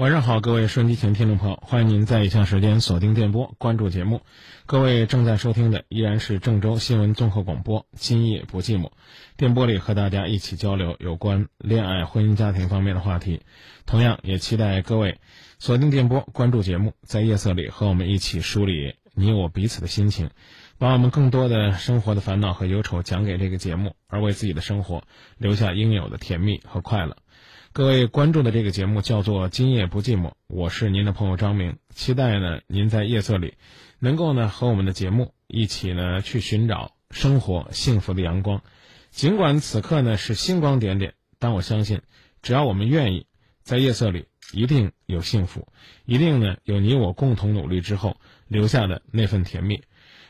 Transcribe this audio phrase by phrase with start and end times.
[0.00, 4.22] 晚上好，各位收音机前听众朋友，欢迎您在以下时间锁定电波关注节目。
[4.64, 8.86] 各位正在收听的依然是郑州新闻综合广播《今夜不寂寞》，
[9.36, 13.42] 电波里和大家一起交流有关恋爱、婚姻、家庭方面的话题。
[13.84, 15.18] 同样也期待各位
[15.58, 20.30] 锁定电波关注节目，在夜色里和我们一起梳理你我彼此的心情，
[20.78, 25.02] 把我们更多的生活的烦恼和忧愁讲给这个节目，而为自己的生活
[25.36, 27.18] 留下应有的甜蜜和快乐。
[27.72, 33.54] 各位关注的这个节目叫做《今夜不寂寞》，我是您的朋友张明，期待呢您在夜色里，
[34.00, 38.64] 能够呢和我们的节目一起呢去寻找生活幸福的阳光。
[39.12, 42.02] 尽管此刻呢是星光点点，但我相信，
[42.42, 43.26] 只要我们愿意，
[43.62, 45.68] 在夜色里一定有幸福，
[46.04, 48.16] 一定呢有你我共同努力之后
[48.48, 49.84] 留下的那份甜蜜。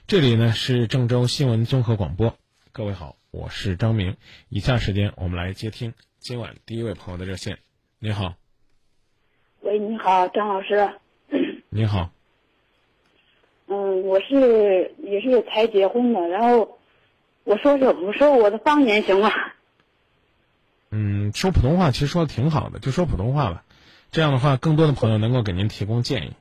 [0.06, 2.36] 这里呢是郑州新闻综合广播，
[2.72, 4.18] 各位好，我是张明。
[4.50, 5.94] 以下时间我们来接听。
[6.20, 7.58] 今晚第一位朋友的热线，
[7.98, 8.34] 你好。
[9.62, 10.90] 喂，你好，张老师。
[11.70, 12.10] 你好。
[13.68, 16.78] 嗯，我是也是才结婚的，然后
[17.44, 19.30] 我说说我说我的方言行吗？
[20.90, 23.64] 嗯，说普通话其实说的挺好的，就说普通话吧。
[24.10, 26.32] 这样的话，更多的朋友能够给您提供建议。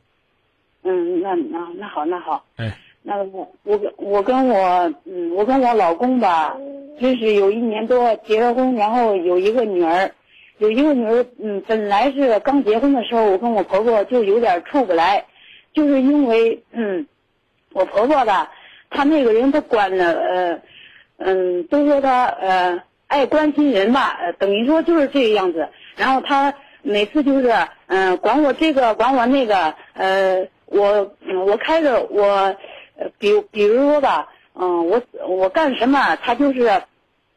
[0.83, 2.45] 嗯，那那那好，那好。
[2.57, 2.77] 哎。
[3.09, 6.55] 那我我我跟我嗯，我跟我老公吧。
[7.01, 10.11] 就是有一年多结了婚，然后有一个女儿，
[10.57, 15.25] 有一个女儿，嗯，本来是刚结婚的时候，我跟我婆婆就有点处不来，
[15.73, 17.07] 就是因为，嗯，
[17.71, 18.51] 我婆婆吧，
[18.89, 20.61] 她那个人她管的，呃，
[21.19, 25.69] 嗯，都说她呃爱关心人吧，等于说就是这个样子。
[25.95, 27.49] 然后她每次就是，
[27.87, 31.15] 嗯，管我这个，管我那个，呃，我
[31.45, 32.53] 我开着我，
[33.17, 36.83] 比比如说吧，嗯，我我干什么，他就是。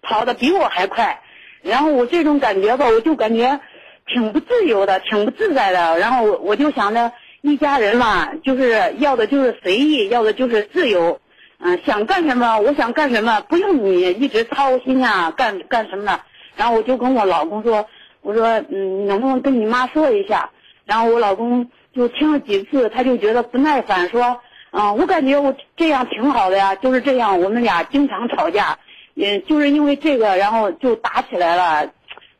[0.05, 1.21] 跑的比我还快，
[1.63, 3.61] 然后我这种感觉吧，我就感觉
[4.05, 5.97] 挺不自由的，挺不自在的。
[6.01, 11.21] 然后我我就想着，一家人嘛，就是要的就是随意，要的就是自由。
[11.59, 16.21] 嗯，想干什么，我想干什么，不用你一直操心啊，干干什么的。
[16.57, 17.87] 然后我就跟我老公说，
[18.23, 20.51] 我说，嗯，能不能跟你妈说一下？
[20.85, 24.41] 然后我老公就听了几次，他就觉得不耐烦，说，
[24.73, 28.79] 嗯，我感觉我这样挺好的呀，就是这样，我们俩经常吵架。
[29.15, 31.93] 也就是因为这个，然后就打起来了，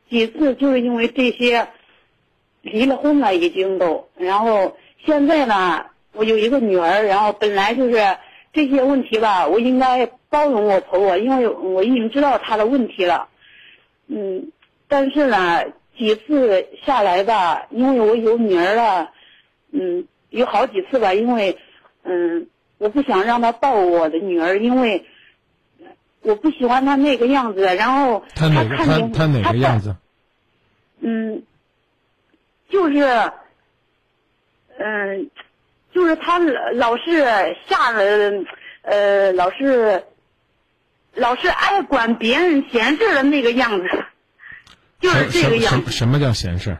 [0.09, 1.67] 几次就是因为这些，
[2.63, 4.09] 离了婚了已经都。
[4.17, 8.17] 然后现在呢，我有一个女儿，然后本来就是
[8.51, 13.27] 这些问题吧，我应该包容我婆婆，因为我已经知道她的问题了。
[14.07, 14.51] 嗯，
[14.87, 15.63] 但是呢，
[15.95, 19.11] 几次下来吧，因为我有女儿了，
[19.71, 21.55] 嗯，有好几次吧，因为
[22.03, 22.47] 嗯，
[22.77, 25.05] 我不想让他抱我的女儿，因为。
[26.25, 29.93] 我不喜欢他那个样子，然后他看见他哪个样子？
[31.01, 31.43] 嗯，
[32.69, 33.03] 就是，
[34.77, 35.29] 嗯，
[35.93, 38.45] 就是他老老是吓人，
[38.83, 40.05] 呃，老是，
[41.13, 44.05] 老是爱管别人闲事的那个样子，
[45.01, 45.91] 就是这个样子。
[45.91, 46.77] 什么叫闲事？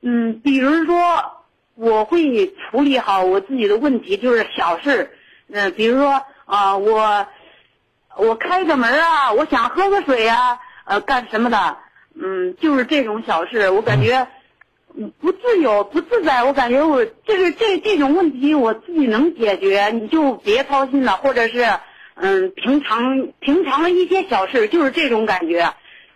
[0.00, 1.39] 嗯，比如说，
[1.80, 5.10] 我会处理好我自己的问题，就是小事。
[5.50, 7.26] 嗯，比如说啊，我。
[8.16, 11.78] 我开个门啊，我想喝个水啊，呃，干什么的？
[12.20, 14.26] 嗯，就是这种小事，我感觉
[15.20, 16.42] 不自由、不自在。
[16.42, 21.12] 我感觉我这个这这种问题我自己能解决，你就别操心了。
[21.12, 21.64] 或者是
[22.14, 25.72] 嗯，平常平常的一些小事，就是这种感觉。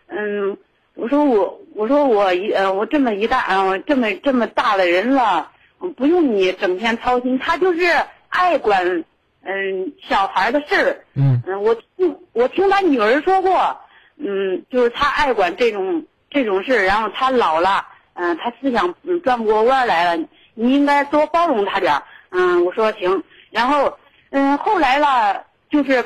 [0.08, 0.58] 嗯，
[0.94, 5.52] 我说我我说我一呃我这么一大呃这么这么大的人了，
[5.92, 7.38] 不用你整天操心。
[7.38, 7.80] 他就是
[8.28, 9.04] 爱管。
[9.46, 13.78] 嗯，小孩的事儿，嗯嗯，我听我听他女儿说过，
[14.16, 20.24] 嗯，就是他爱管这种这种事儿，然后他老了，嗯，他思想转不过弯来了，
[20.54, 23.98] 你应该多包容他点儿，嗯，我说行，然后
[24.30, 26.02] 嗯，后来了，就是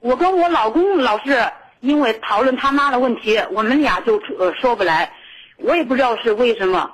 [0.00, 1.48] 我跟我老公老是
[1.78, 5.12] 因为讨论他妈的问题，我们俩就呃说不来，
[5.58, 6.90] 我也不知道是为什么，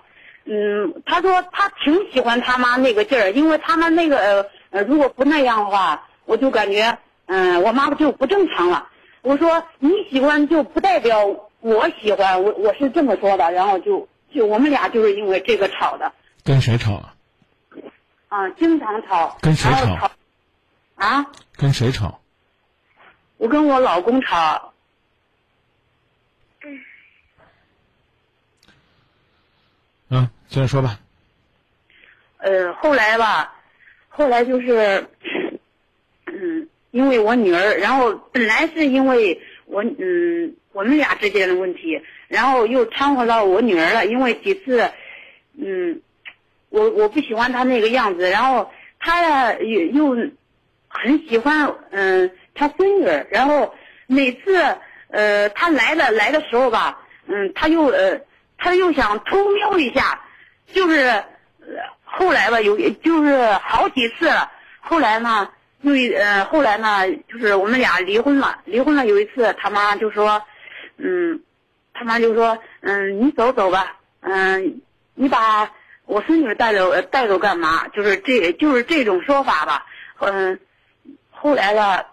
[0.52, 4.46] 嗯，他说他挺喜欢他妈那个劲儿，因为他妈那个呃。
[4.70, 8.88] 呃，如果不那样的话，我就感觉，嗯，我妈妈就不正常了。
[9.20, 11.26] 我说你喜欢就不代表
[11.58, 13.50] 我喜欢，我我是这么说的。
[13.50, 16.12] 然后就就我们俩就是因为这个吵的。
[16.44, 17.14] 跟谁吵啊？
[18.28, 19.36] 啊，经常吵。
[19.40, 20.12] 跟谁吵？
[20.94, 21.26] 啊？
[21.56, 22.20] 跟谁吵？
[23.38, 24.72] 我跟我老公吵。
[30.10, 30.98] 嗯，接着说吧。
[32.38, 33.54] 呃，后来吧。
[34.08, 35.06] 后来就是，
[36.26, 44.06] 嗯，因为我女儿，然后本来是因为我，嗯，我们俩之间的问题，然后又掺和到我女儿了。
[44.06, 44.90] 因为几次，
[45.56, 46.02] 嗯，
[46.68, 48.68] 我我不喜欢她那个样子，然后
[48.98, 49.80] 她又
[50.14, 50.30] 又
[50.88, 53.72] 很喜欢嗯她孙女儿，然后
[54.08, 54.76] 每次
[55.10, 58.20] 呃她来了来的时候吧，嗯她又呃
[58.58, 60.20] 她又想偷瞄一下，
[60.72, 61.24] 就是
[62.04, 64.50] 后来吧有就是好几次了，
[64.80, 65.50] 后来呢
[65.82, 70.42] 又一呃后来呢就是我们俩离婚了，离婚了有一次他妈就说
[70.96, 71.40] 嗯
[71.94, 74.80] 他妈就说嗯你走走吧，嗯
[75.14, 75.70] 你把
[76.06, 77.88] 我孙女带走带走干嘛？
[77.88, 79.86] 就是这就是这种说法吧，
[80.18, 80.58] 嗯。
[81.42, 82.06] 后来了，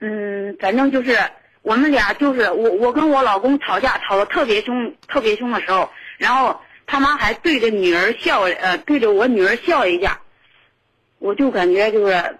[0.00, 1.16] 嗯，反正就是
[1.62, 5.88] 我们俩就是我我跟我老公吵架吵得特别凶特别凶的时候，
[6.18, 10.20] 然后他妈还对着女儿笑呃对着我女儿笑一下，
[11.18, 12.38] 我就感觉就是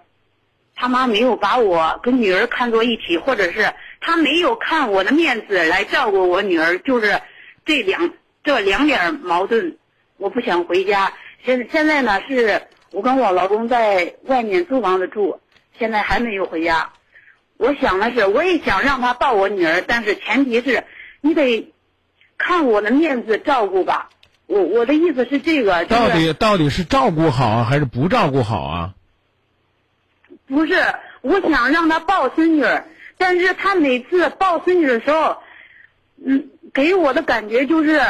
[0.75, 7.19] 他妈没有把我跟女儿看作一体，或者是他没有看我的面子来照顾我女儿，就是
[7.65, 9.77] 这两这两点矛盾，
[10.17, 11.11] 我不想回家。
[11.43, 12.61] 现现在呢是。
[12.91, 15.39] 我跟我老公在外面租房子住，
[15.77, 16.91] 现在还没有回家。
[17.57, 20.83] 我想的是，我也想让他抱我女儿，但是前提是，
[21.21, 21.71] 你得
[22.39, 24.09] 看我的面子照顾吧。
[24.47, 25.85] 我我的意思是这个。
[25.85, 28.93] 到底到底是照顾好啊，还是不照顾好啊？
[30.47, 30.73] 不是，
[31.21, 32.87] 我想让他抱孙女儿，
[33.19, 35.37] 但是他每次抱孙女的时候，
[36.25, 38.01] 嗯，给我的感觉就是。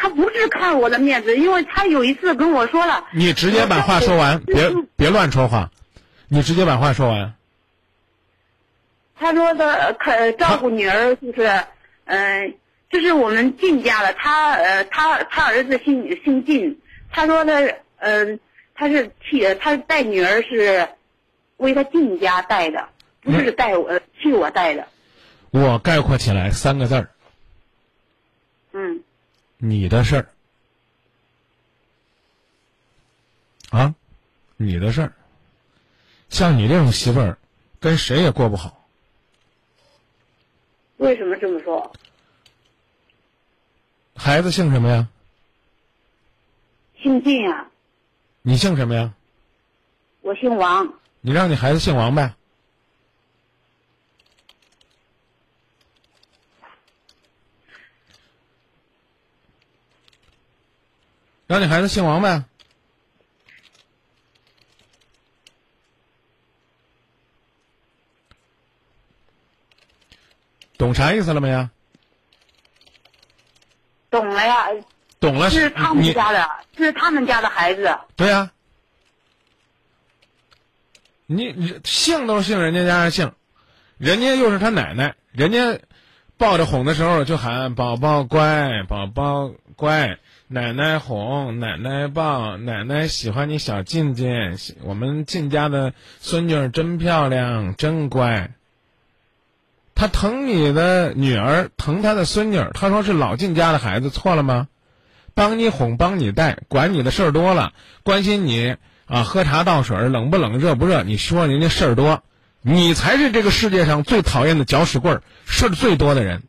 [0.00, 3.06] 他不是看我的面子，因为他有一次跟我说了。
[3.12, 5.70] 你直接把话说完，别别乱说话，
[6.28, 7.34] 你直接把话说完。
[9.18, 11.64] 他说的可照顾女儿就是，
[12.04, 12.54] 嗯，
[12.88, 16.78] 就是我们靳家的，他呃他他儿子姓姓靳，
[17.10, 17.60] 他说他
[17.98, 18.38] 嗯
[18.74, 20.88] 他是替他带女儿是
[21.56, 22.88] 为他靳家带的，
[23.20, 24.86] 不是带我替我带的。
[25.50, 27.10] 我概括起来三个字儿。
[28.72, 29.02] 嗯。
[29.56, 30.28] 你的事儿
[33.70, 33.94] 啊，
[34.56, 35.12] 你的事儿，
[36.28, 37.36] 像你这种媳妇儿，
[37.80, 38.77] 跟谁也过不好。
[40.98, 41.92] 为什么这么说？
[44.14, 45.08] 孩子姓什么呀？
[47.00, 47.66] 姓靳呀。
[48.42, 49.14] 你姓什么呀？
[50.22, 50.92] 我姓王。
[51.20, 52.34] 你让你孩子姓王呗。
[61.46, 62.44] 让你孩子姓王呗，
[70.78, 71.70] 懂啥意思了没呀？
[74.08, 74.68] 懂了呀。
[75.20, 77.98] 懂了是他们家的，是他们家的孩子。
[78.14, 78.52] 对呀。
[81.26, 83.32] 你你姓都是姓人家家的姓，
[83.98, 85.80] 人家又是他奶奶，人家
[86.38, 90.18] 抱着哄的时候就喊宝宝乖，宝宝乖。
[90.46, 94.56] 奶奶哄，奶奶抱，奶奶喜欢你小静静。
[94.82, 98.52] 我们静家的孙女儿真漂亮，真乖。
[99.98, 102.70] 他疼你的女儿，疼他的孙女儿。
[102.72, 104.68] 他说是老靳家的孩子，错了吗？
[105.34, 107.72] 帮你哄，帮你带，管你的事儿多了，
[108.04, 111.02] 关心你啊，喝茶倒水，冷不冷，热不热？
[111.02, 112.22] 你说人家事儿多，
[112.62, 116.44] 你才是这个世界上最讨厌的搅屎棍儿，事儿最多的人。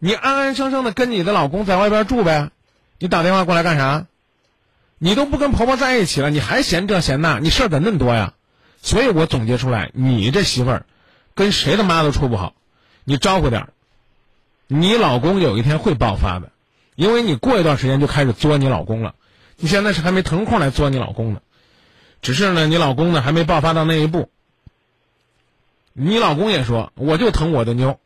[0.00, 2.50] 你安安生生的跟你的老公在外边住呗。
[2.98, 4.06] 你打电话过来干啥？
[4.98, 8.32] 你都不跟婆婆在一起了，你还嫌这嫌那，你事儿咋那么多呀？
[8.82, 10.86] 所以我总结出来，你这媳妇儿，
[11.36, 12.54] 跟谁的妈都处不好，
[13.04, 13.68] 你招呼点儿。
[14.66, 16.50] 你老公有一天会爆发的，
[16.96, 19.14] 因为你过一段时间就开始作你老公了。
[19.58, 21.40] 你现在是还没腾空来作你老公呢，
[22.22, 24.30] 只是呢，你老公呢还没爆发到那一步。
[25.92, 28.00] 你老公也说，我就疼我的妞，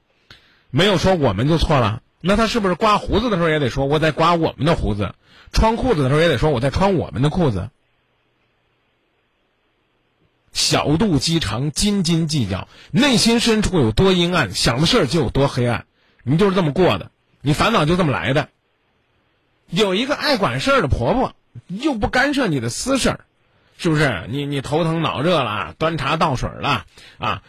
[0.70, 2.02] 没有说我们就错了。
[2.20, 5.14] 那他是不是刮胡子的时候也得说我在刮我们的胡子，
[5.52, 7.70] 穿裤子的时候也得说我在穿我们的裤子？
[10.52, 15.86] 小肚鸡肠，斤斤计较，内心深处有多阴暗，想的事儿就有多黑暗。
[16.22, 18.48] 你就是这么过的，你烦恼就这么来的。
[19.68, 21.34] 有一个爱管事儿的婆婆，
[21.68, 23.20] 又不干涉你的私事儿，
[23.78, 24.26] 是不是？
[24.28, 26.84] 你你头疼脑热了，端茶倒水了
[27.18, 27.42] 啊？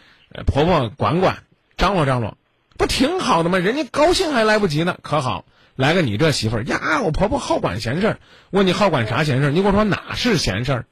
[0.46, 1.42] 婆婆管管，
[1.76, 2.38] 张罗张罗。
[2.78, 3.58] 不挺好的吗？
[3.58, 5.44] 人家高兴还来不及呢，可好？
[5.74, 7.00] 来个你这媳妇儿呀！
[7.02, 8.18] 我婆婆好管闲事儿，
[8.50, 9.50] 问你好管啥闲事儿？
[9.50, 10.86] 你跟我说哪是闲事儿？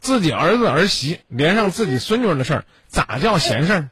[0.00, 3.90] 自己儿子儿媳连上自己孙女的事儿，咋叫闲事儿？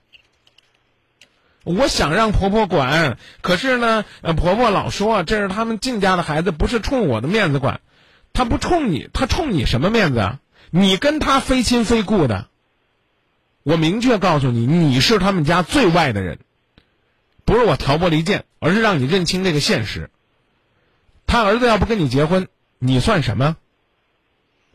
[1.65, 7.81] 我想让婆婆管，可是呢，呃婆婆老说这是他们靳家的孩子，不是冲我的面子管。
[8.33, 10.41] 他不冲你，他冲你什么面子啊？
[10.71, 12.49] 你跟他非亲非故的。
[13.63, 16.39] 我明确告诉你，你是他们家最外的人。
[17.45, 20.11] 不是我挑拨离间，而是让你认清这个现实。
[21.27, 22.47] 他儿子要不跟你结婚，
[22.79, 23.57] 你算什么？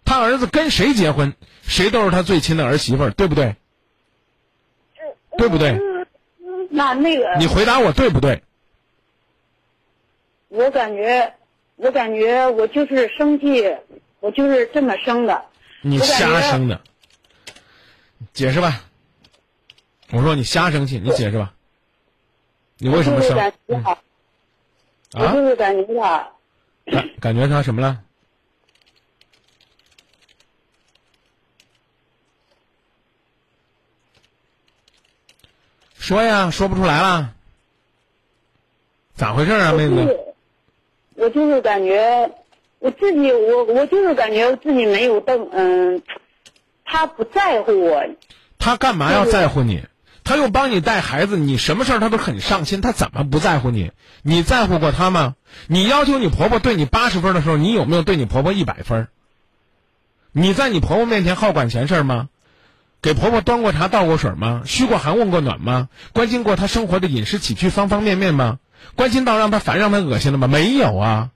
[0.03, 3.55] 他儿子跟谁结婚，谁都是他最亲的儿媳妇儿，对不对？
[5.37, 5.79] 对不对？
[6.69, 8.43] 那那个，你回答我对不对？
[10.49, 11.33] 我感觉，
[11.77, 13.75] 我感觉我就是生气，
[14.19, 15.45] 我就是这么生的。
[15.81, 16.81] 你瞎生的，
[18.33, 18.83] 解释吧。
[20.11, 21.53] 我说你瞎生气，你解释吧。
[22.77, 23.29] 你为什么生？
[23.29, 23.97] 我就是感觉嗯他，
[25.19, 25.45] 我啊就？
[25.47, 26.31] 是感觉他，
[26.91, 28.01] 感感觉他什么了？
[36.01, 37.31] 说呀，说不出来了。
[39.15, 39.93] 咋回事啊，妹子？
[39.93, 40.19] 我就是，
[41.13, 42.31] 我就是感觉
[42.79, 46.01] 我自己，我我就是感觉自己没有动，嗯，
[46.83, 48.03] 他不在乎我，
[48.57, 49.83] 他干嘛要在乎你？
[50.23, 53.91] 他又帮你带孩子，你什么事儿他都很上心，他怎么不在乎你？
[54.23, 55.35] 你在乎过他吗？
[55.67, 59.07] 你要求你婆婆对你八十分的时候，你有没有对你婆婆一百分？
[60.31, 62.29] 你在你婆婆面前好管闲事儿吗？
[63.01, 64.61] 给婆婆端过茶倒过水吗？
[64.65, 65.89] 嘘过寒问过暖吗？
[66.13, 68.59] 关心过她生活的饮食起居方方面面吗？
[68.95, 70.47] 关心到让她烦让她恶心了吗？
[70.47, 71.29] 没有啊！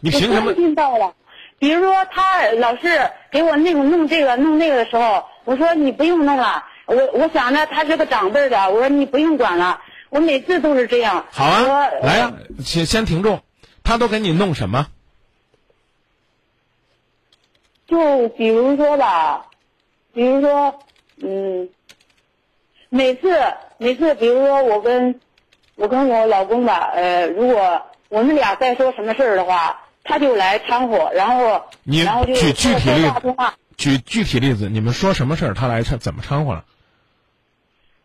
[0.00, 0.56] 你凭什么我关？
[0.56, 1.14] 心到了。
[1.58, 9.80] 比如说他老是给我那个弄这个弄那个的时候，我说你不用弄了，我我想着他是个长辈儿的，我说你不用管了。
[10.08, 11.26] 我每次都是这样。
[11.30, 12.32] 好啊，来呀、
[12.64, 13.40] 先先停住。
[13.84, 14.86] 他都给你弄什么？
[17.86, 19.46] 就比如说吧，
[20.12, 20.78] 比如说，
[21.22, 21.68] 嗯，
[22.88, 23.40] 每次
[23.78, 25.20] 每次，比如说我跟
[25.76, 33.34] 我跟我老公吧，呃，如果我们俩在说什么事儿的话，他就来掺和，然后你然后就举具体例子，
[33.76, 36.64] 举具体例子，你们说什么事儿，他来掺怎么掺和了？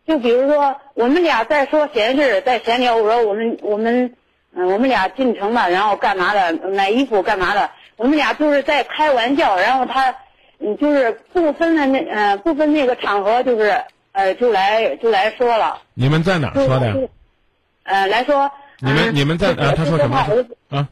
[0.08, 4.14] 就比如说我们俩在说闲事，在闲聊，我说我们我们
[4.58, 10.16] 嗯、我们俩进城了，然后干嘛的，买衣服干嘛的，我们俩就是在开玩笑，然后他
[10.60, 13.84] 嗯就是不分的那呃不分那个场合，就是
[14.14, 16.96] 呃就来就来说了，你们在哪儿说的呀？
[17.84, 19.54] 呃来说你们嗯你们在？
[19.54, 20.18] 他说什么？
[20.70, 20.88] 啊？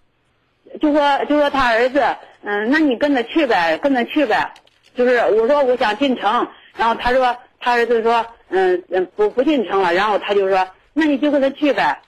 [0.82, 2.04] 就说就说他儿子，
[2.44, 4.54] 嗯，那你跟他去呗，跟他去呗。
[4.96, 12.02] 就是我说我想进城，然后他说他儿子说，嗯嗯不不进城了，然后他就说那你就跟他去呗。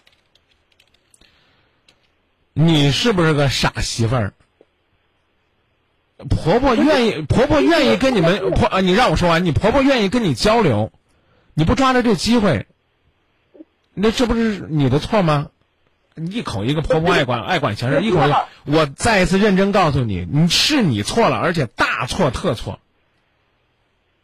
[2.54, 4.34] 你是不是个傻媳妇儿？
[6.18, 10.92] 婆婆愿意，婆婆愿意跟你们婆啊，你让我说完，你婆婆愿意跟你交流，
[11.54, 12.68] 你不抓着这机会，
[13.94, 15.50] 那这不是你的错吗？
[16.16, 22.80] 一口一个婆婆爱管爱管闲事，一口一个，我再一次认真告诉你，你是你错了，而且大错特错。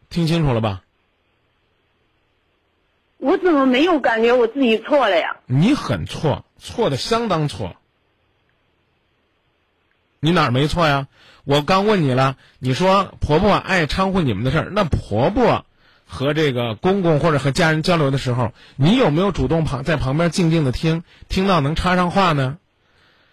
[0.08, 0.82] 听清楚了吧？
[3.18, 5.36] 我怎么没有感觉我自己错了呀？
[5.46, 7.76] 你很错，错的相当错。
[10.18, 11.08] 你哪儿没错呀？
[11.44, 15.64] 我刚问你了，你说婆婆爱掺和你们的事儿，那婆婆
[16.06, 22.58] 和这个公公或者和家人交流的时候，你有没有主动旁在旁边静静的听，听到能插上话呢？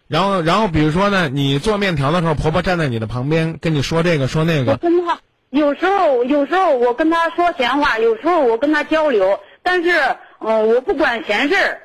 [0.07, 5.19] 然后，然后比如说呢，你做面条的时候，婆婆站在你的旁边跟你说这个说那我个，跟他
[5.51, 9.91] 有时候有时候我跟她说闲话，有时候我跟她交流，但是
[10.39, 11.81] 嗯、我不管闲事儿。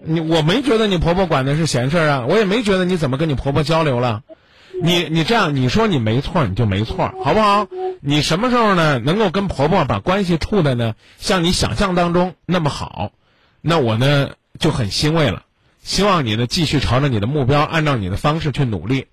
[0.00, 4.22] 你我没觉得你婆婆管的是闲事儿啊，我也没觉得你怎么跟你婆婆交流了。
[4.80, 7.66] 你你这样，你说你没错，你就没错，好不好？
[8.00, 13.12] 你什么时候呢能够跟婆婆把关系处的呢像你想象当中那么好，
[13.60, 15.42] 那我呢就很欣慰了。
[15.82, 19.06] 希望你呢继续朝着你的目标，按照你的方式去努力。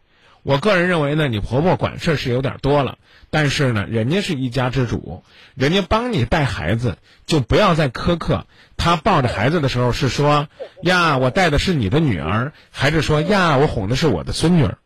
[0.44, 3.00] 我个人认为呢，你婆婆管事是有点多了，
[3.32, 5.24] 但是呢，人家是一家之主，
[5.56, 8.46] 人家帮你带孩子，就不要再苛刻。
[8.78, 10.48] 她抱着孩子的时候是说
[10.84, 14.78] 呀，我带的是你的女儿，还是说呀，我哄的是我的孙女儿？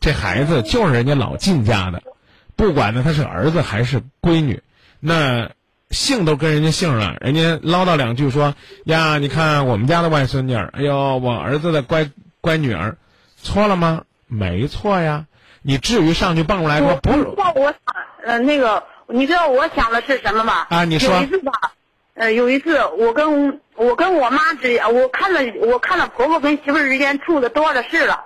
[0.00, 2.02] 这孩子就是人家老靳家的，
[2.54, 4.62] 不管呢他是儿子还是闺女，
[5.00, 5.50] 那
[5.90, 12.10] 姓都跟人家姓了，人家唠叨两句说呀，你看我们家的外孙女儿，哎呦，我儿子的乖
[12.40, 12.96] 乖女儿，
[13.36, 14.02] 错了吗？
[14.26, 15.26] 没错呀，
[15.62, 17.78] 你至于上去蹦出来说不是你知道我想
[18.24, 20.66] 呃那个，你知道我想的是什么吗？
[20.68, 21.52] 啊你说有一次吧，
[22.14, 28.24] 呃，有一次我跟我跟我妈之间，我看了我看了婆婆跟媳妇儿之间处的多的是了。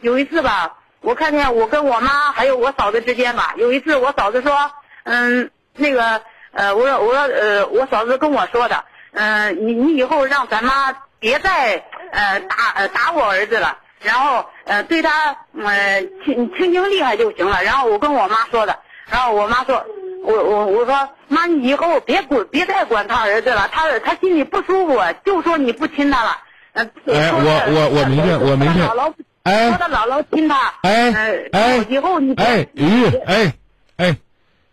[0.00, 4.72] 有一次吧，我看见我跟我妈还有我嫂子之间吧，有一次我嫂子说，
[5.04, 6.20] 嗯，那个
[6.50, 13.78] 呃，我说我说呃，我嫂子跟我说的，嗯、你你以后让咱妈别再呃打呃打我儿子了。
[14.02, 17.62] 然后呃对他呃亲亲情厉害就行了。
[17.62, 19.84] 然后我跟我妈说的，然后我妈说，
[20.24, 26.38] 我我我说妈，你以后别管别再管他儿子了，他他心里不舒服，就说你不亲他了。
[26.72, 26.84] 呃，
[27.14, 29.14] 哎我我我明白我明白说他姥姥
[29.46, 30.74] 哎说的姥姥亲他。
[30.82, 33.54] 哎呃哎以后你别哎于哎
[33.96, 34.16] 哎，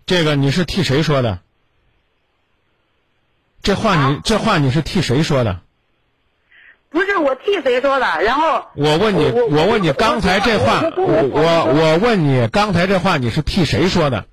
[0.06, 1.40] 这个你是替谁说的？
[3.62, 5.62] 这话你啊这话你是替谁说的？
[6.90, 14.26] 不是我替谁说的，然后我问你，我我问你，刚才这话，我我我问你，刚才这话你是替谁说的？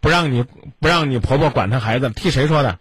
[0.00, 0.44] 不让你
[0.78, 2.78] 不让你婆婆管她孩子，替谁说的？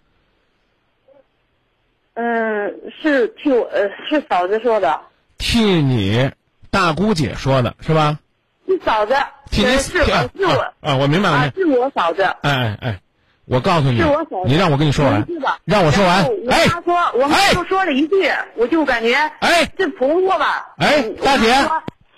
[2.13, 5.01] 嗯，是替我呃是嫂子说的，
[5.37, 6.31] 替你
[6.75, 8.19] 大姑姐说的是吧？
[8.67, 9.13] 是嫂子，
[9.49, 10.95] 替你呃是替啊是我啊啊！
[10.97, 12.21] 我明白了，是我嫂子。
[12.23, 13.01] 哎哎哎，
[13.45, 15.25] 我告诉你是我嫂，子你让我跟你说完，
[15.63, 16.25] 让我说完。
[16.25, 21.53] 我哎妈说，我妈哎就说了一句，我就感觉，哎这婆婆吧，哎嗯大姐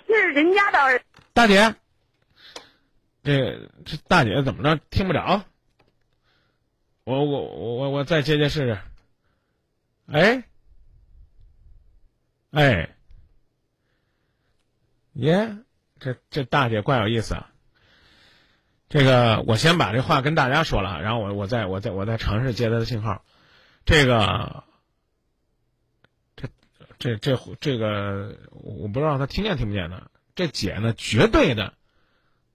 [0.08, 1.00] 是人家的，
[1.32, 1.72] 大姐，
[3.22, 4.82] 这这大姐怎么着？
[4.90, 5.42] 听不着？
[7.04, 8.78] 我我我我我再接接试试。
[10.12, 10.42] 哎，
[12.50, 12.88] 哎，
[15.18, 15.58] 耶，
[15.98, 17.50] 这这大姐怪有意思啊。
[18.88, 23.24] 这个我先把这话跟大家说了，然后我我再我再我再尝试接她的信号。
[23.84, 24.62] 这个，
[26.36, 26.48] 这
[26.98, 30.08] 这这这个，我不知道她听见听不见呢。
[30.36, 31.74] 这姐呢，绝对的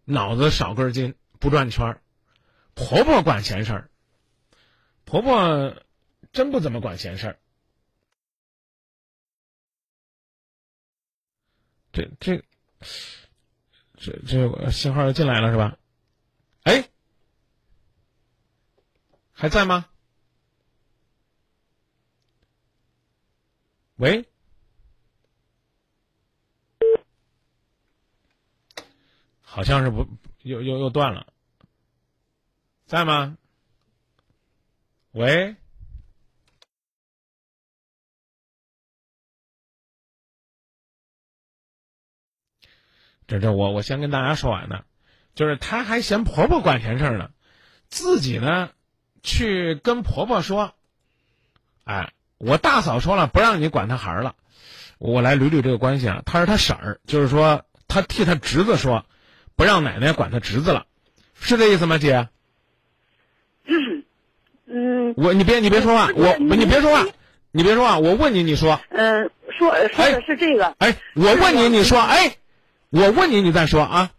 [0.05, 2.01] 脑子少根筋，不转圈儿。
[2.75, 3.89] 婆婆管闲事儿，
[5.03, 5.75] 婆婆
[6.31, 7.37] 真不怎么管闲事儿。
[11.91, 12.43] 这这
[13.97, 15.77] 这这信号又进来了是吧？
[16.63, 16.89] 哎，
[19.31, 19.89] 还在吗？
[23.95, 24.27] 喂，
[29.41, 30.05] 好像是不
[30.41, 31.31] 又又又断了，
[32.85, 33.37] 在吗？
[35.11, 35.55] 喂，
[43.33, 44.81] 这这我我先跟大家说完呢，
[45.33, 47.31] 就是她还嫌婆婆管闲事儿呢，
[47.89, 48.69] 自己呢
[49.23, 50.75] 去跟婆婆说，
[51.83, 54.35] 哎，我大嫂说了不让你管她孩儿了，
[54.99, 59.03] 我来捋捋这个关系啊，她是她婶儿，就是说她替她侄子说，
[59.55, 60.85] 不让奶奶管她侄子了，
[61.33, 62.29] 是这意思吗，姐？
[64.67, 67.03] 嗯我你别你别说话，我你别说话，
[67.51, 72.37] 你别说话，我问你你说，嗯，说说的是这个哎，我问你你说，哎，
[72.93, 74.11] 我问你你再说啊，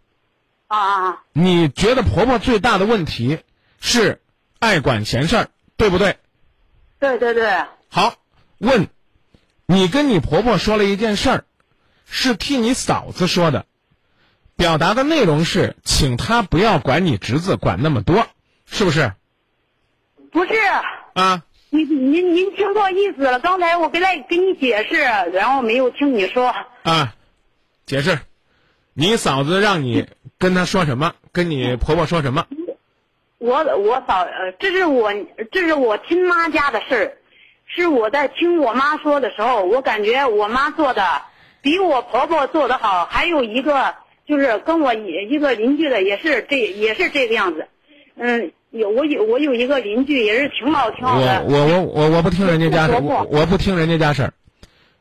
[0.67, 3.39] 啊啊，你觉得婆婆最大的问题
[3.79, 4.21] 是
[4.59, 6.17] 爱管闲事儿，对不对？
[6.99, 8.15] 对对对，好，
[8.57, 8.89] 问，
[9.65, 11.45] 你跟你婆婆说了一件事儿，
[12.05, 13.65] 是替你嫂子说的，
[14.57, 18.27] 表达的内容是请她不要管你侄子管那么多，
[18.65, 19.13] 是不是？
[20.33, 20.51] 不是。
[21.13, 26.53] 啊，您您您听错意思了，刚才我跟来跟你解释，然后没有听你说。
[26.83, 27.15] 啊，
[27.85, 28.19] 解释，
[28.97, 30.05] 你嫂子让你
[30.39, 32.45] 跟她说什么， 跟你婆婆说什么？
[33.37, 35.11] 我我嫂呃，这是我
[35.51, 37.17] 这是我亲妈家的事儿，
[37.67, 41.03] 是我在听我妈说的时候，我感觉我妈做的
[41.61, 43.05] 比我婆婆做的好。
[43.05, 43.93] 还有一个
[44.25, 47.67] 就是跟我一一个邻居的也是这也是这个样子，
[48.15, 51.43] 嗯，有我有我有一个邻居也是挺好挺好的。
[51.43, 54.33] 我我我我不听人家家我我不听人家家事儿，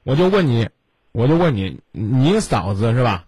[0.02, 0.68] 我就问你，
[1.12, 3.24] 我就问你，你嫂子是吧？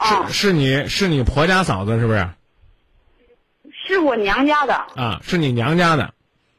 [0.00, 2.26] 啊，是是你是你婆家嫂子是不是？
[3.86, 4.74] 是我娘家的。
[4.96, 6.14] 啊，是你娘家的，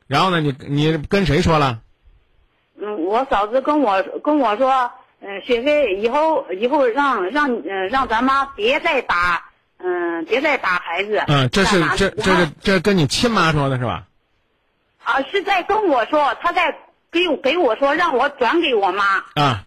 [0.06, 1.80] 然后呢，你你跟谁说了？
[2.80, 9.45] 嗯，我嫂子跟我跟我说，嗯、雪飞以后以后让让嗯、让咱妈别再打，
[9.80, 11.23] 嗯、别再打孩子。
[11.27, 14.06] 嗯，这是这这是这是跟你亲妈说的是吧？
[15.04, 16.77] 啊，是在跟我说，他在
[17.12, 19.65] 给我给我说让我转给我妈，啊，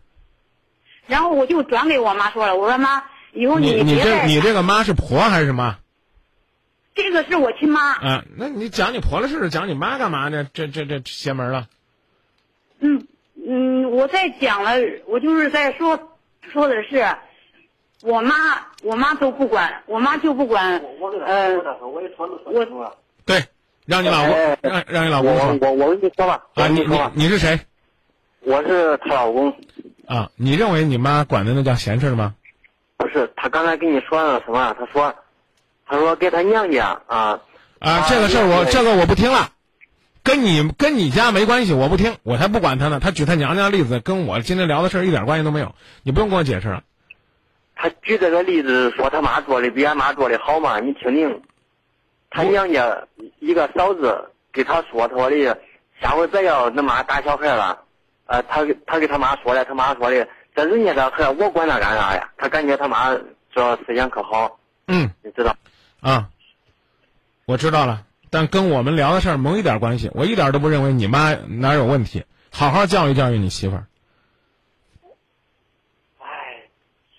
[1.07, 3.03] 然后我就转给我妈说了，我说妈，
[3.35, 5.79] 以后你你这你这个妈是婆还是什么？
[6.95, 10.49] 这个是我亲妈，啊，那你讲你婆的事，讲你妈干嘛呢？
[10.55, 11.67] 这这这邪门了。
[12.79, 16.17] 嗯嗯，我在讲了，我就是在说
[16.53, 17.05] 说的是，
[18.03, 18.35] 我妈
[18.85, 22.01] 我妈都不管，我妈就不管，我，我我
[22.47, 23.43] 我我对，
[23.87, 27.59] 让你老公哎让让你老公说我我跟你说吧，啊，你你你是谁
[28.43, 29.53] 我是她老公，
[30.07, 30.31] 啊？
[30.37, 32.37] 你认为你妈管的那叫闲事儿吗？
[33.05, 34.75] 不是他刚才跟你说了什么？
[34.79, 35.15] 他说，
[35.87, 37.39] 他说给他娘家啊，
[37.79, 39.51] 啊，这个事儿我这个我不听了，
[40.23, 42.99] 跟你跟你家没关系，我不听，我才不管他呢。
[42.99, 46.83] 他举他娘家的例子，跟我今天聊的事儿一点关系都没有，你不用跟我解释了。
[47.75, 50.81] 他举这个例子说他妈做的比俺妈做的好嘛？
[50.81, 51.43] 你听听，
[52.31, 53.07] 他娘家
[53.39, 55.59] 一个嫂子给他说，他说的
[56.01, 57.83] 下回再要恁妈打小孩了，
[58.25, 62.31] 呃，他给他给他妈说的，他妈说的，这人家的孩我管他干啥呀？
[62.37, 63.17] 他感觉他妈
[63.53, 65.57] 这思想可好，嗯你知道？
[66.01, 66.29] 啊，
[67.47, 70.11] 我知道了，但跟我们聊的事儿没一点关系。
[70.15, 73.87] 我一点都不认为你妈哪有问题，好好教育教育你媳妇儿。
[76.21, 76.27] 哎，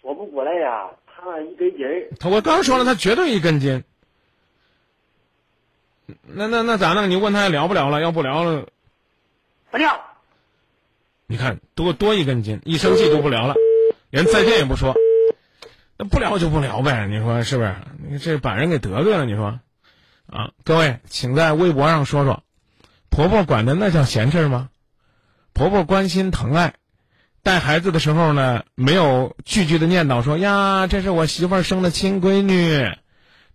[0.01, 2.09] 说不过来呀，他那一根筋儿。
[2.19, 3.83] 他我刚说了，他绝对一根筋。
[6.21, 7.09] 那那那咋弄？
[7.09, 7.99] 你问他聊不聊了？
[7.99, 8.67] 要不聊了，
[9.71, 9.99] 不聊。
[11.27, 13.55] 你看多多一根筋，一生气就不聊了，
[14.09, 14.95] 连再见也不说。
[15.97, 17.75] 那不聊就不聊呗，你说是不是？
[18.09, 19.59] 你这把人给得罪了，你说？
[20.27, 22.43] 啊，各位，请在微博上说说，
[23.09, 24.69] 婆婆管的那叫闲事吗？
[25.53, 26.73] 婆婆关心疼爱，
[27.41, 32.91] 带孩子的时候呢，没有句句的念叨说呀，这是我媳妇儿生的亲闺女，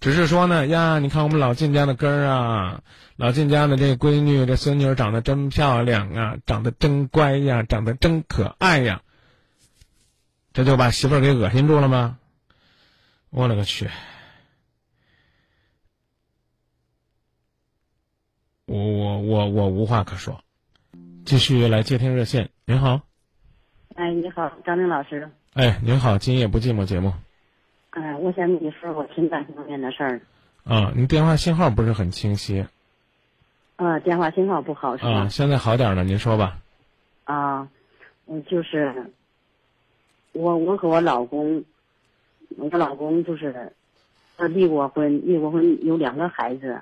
[0.01, 2.83] 只是说呢呀，你看我们老靳家的根儿啊，
[3.17, 9.03] 老靳家的这闺女，这孙女儿长得真漂亮啊，长得真乖呀，长得真可爱呀，
[10.55, 12.19] 这就把媳妇儿给恶心住了吗？
[13.29, 13.91] 我勒个去！
[18.65, 20.43] 我我我我无话可说，
[21.25, 22.49] 继续来接听热线。
[22.65, 23.03] 您好，
[23.97, 25.31] 哎，你好，张明老师。
[25.53, 27.13] 哎，您好，今夜不寂寞节目
[27.91, 30.21] 哎，我想跟你说我情感方面的事儿。
[30.65, 32.65] 啊，你电话信号不是很清晰
[33.77, 35.29] 啊，电话信号不好是啊，吧？
[35.29, 36.59] 现在好点了，您说吧。
[37.25, 37.69] 啊，
[38.27, 38.95] 嗯，就是
[40.33, 41.65] 我我和我老公，
[42.57, 43.73] 我老公就是
[44.37, 46.81] 他离过婚，离过婚有两个孩子，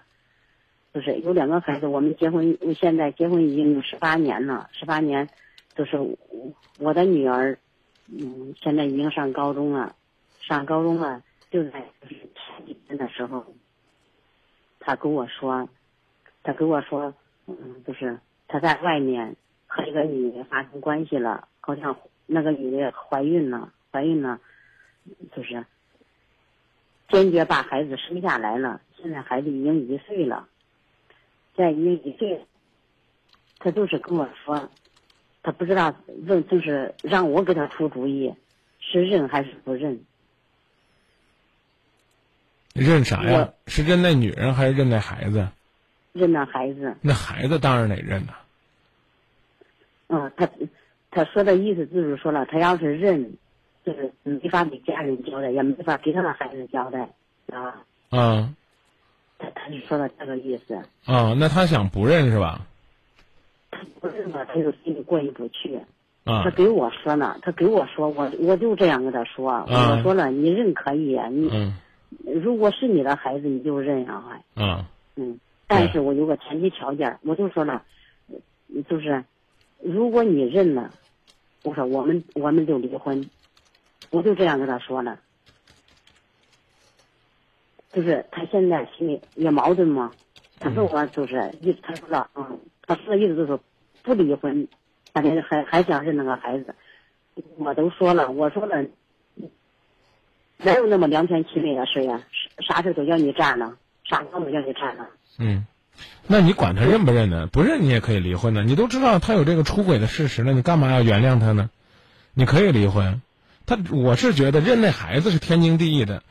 [0.92, 1.86] 就是有两个孩子。
[1.86, 5.28] 我们结婚，现在结婚已经有十八年了，十八年，
[5.74, 6.16] 就是我
[6.78, 7.58] 我的女儿，
[8.08, 9.94] 嗯，现在已经上高中了，
[10.48, 13.44] 上高中了，就在前几天的时候，
[14.80, 15.68] 他跟我说，
[16.42, 17.12] 他跟我说，
[17.46, 24.40] 嗯，就是他在外面和一个女的发生关系了，好像那个女的怀孕了，怀孕了，
[25.36, 25.66] 就是
[27.10, 28.80] 坚决把孩子生下来了。
[28.96, 30.48] 现在孩子已经一岁了，
[31.54, 32.46] 在已经一岁，
[33.58, 34.70] 他就是跟我说，
[35.42, 35.94] 他不知道
[36.26, 38.34] 问，就是让我给他出主意，
[38.80, 40.00] 是认还是不认。
[42.74, 43.50] 认啥呀？
[43.66, 45.48] 是认那女人还是认那孩子？
[46.12, 48.34] 认那孩子，那孩子当然得认呐。
[50.08, 50.48] 嗯，他
[51.10, 53.34] 他说的意思就是说了，他要是认，
[53.84, 57.10] 就是没法给家人交代，也没法给他的孩子交代，
[57.52, 58.54] 啊，啊
[59.38, 60.74] 他他是说的这个意思。
[61.04, 62.66] 啊，那他想不认是吧？
[63.70, 65.78] 他不认吧，他就心里过意不去。
[66.24, 71.74] 啊他给我说呢，他给我说，我我就这样跟他说，啊我说了，你认可以，你嗯
[72.24, 74.40] 如果是你的孩子，你就认啊，
[75.16, 77.82] 嗯，但是我有个前提条件，我就说了，
[78.28, 79.24] 呃就是
[79.82, 80.90] 如果你认了，
[81.64, 83.28] 我说我们我们就离婚，
[84.10, 85.18] 我就这样跟他说了。
[87.90, 90.12] 就是他现在心里也矛盾嘛，
[90.60, 93.58] 他说我就是意，他说了，嗯，他说的意思就是
[94.02, 94.68] 不离婚，
[95.14, 96.74] 还还想认那个孩子，
[97.56, 98.84] 我都说了，我说了，
[100.58, 102.20] 哪有那么两全其美的事呀？
[102.66, 105.08] 啥事都叫你占了，啥都叫你占了。
[105.38, 105.64] 嗯，
[106.26, 107.46] 那你管他认不认呢？
[107.46, 108.64] 不认你也可以离婚的。
[108.64, 111.70] 你都知道他有这个出轨的事实了，你干嘛要原谅他呢？
[112.34, 113.22] 你可以离婚。
[113.66, 116.24] 他我是觉得认那孩子是天经地义的，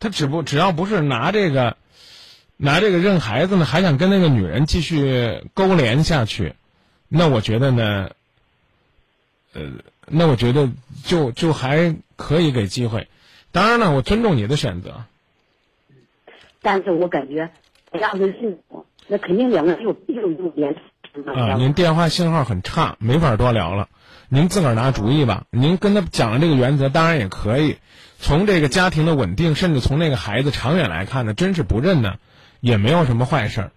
[0.00, 1.76] 他只不只要不是拿这个
[2.56, 6.54] 拿这个认孩子呢，还想跟那个女人继续勾连下去，
[7.08, 8.10] 那我觉得呢，
[9.52, 9.62] 呃，
[10.06, 10.70] 那我觉得
[11.04, 13.08] 就就还可以给机会。
[13.56, 15.04] 当然了，我尊重你的选择。
[16.60, 17.48] 但是我感觉，
[17.98, 21.32] 要是认我，那肯定两个人有有有联系嘛。
[21.32, 23.88] 啊，您电话信号很差，没法多聊了。
[24.28, 25.44] 您自个儿拿主意吧。
[25.50, 27.78] 您跟他讲了这个原则，当然也可以。
[28.18, 32.16] 从这个家庭的稳定，甚至从那个孩子长远来看呢，真是不认呢，
[32.60, 33.70] 也没有什么坏事儿，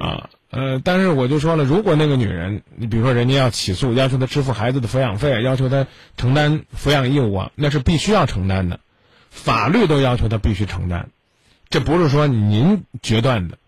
[0.00, 8.80] 啊，呃，但是我就说了，如果那个女人，你比如说人家要起诉，要求她支付孩子的抚养费，要求她承担抚养义务啊，那是必须要承担的，
[9.36, 11.10] 法律都要求他必须承担，
[11.68, 13.58] 这不是说您决断的。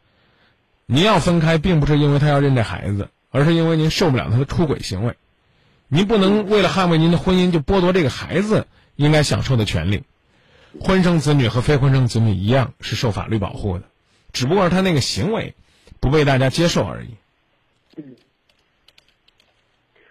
[0.87, 5.14] 您要分开，并不是因为他要认这孩子，而是因为您受不了他的出轨行为。
[5.87, 10.02] 您不能为了捍卫您的婚姻，就剥夺这个孩子应该享受的权利。
[10.81, 13.85] 婚生子女和非婚生子女一样是受法律保护的，
[14.33, 15.54] 只不过是他那个行为
[16.00, 17.09] 不被大家接受而已。
[17.96, 18.16] 嗯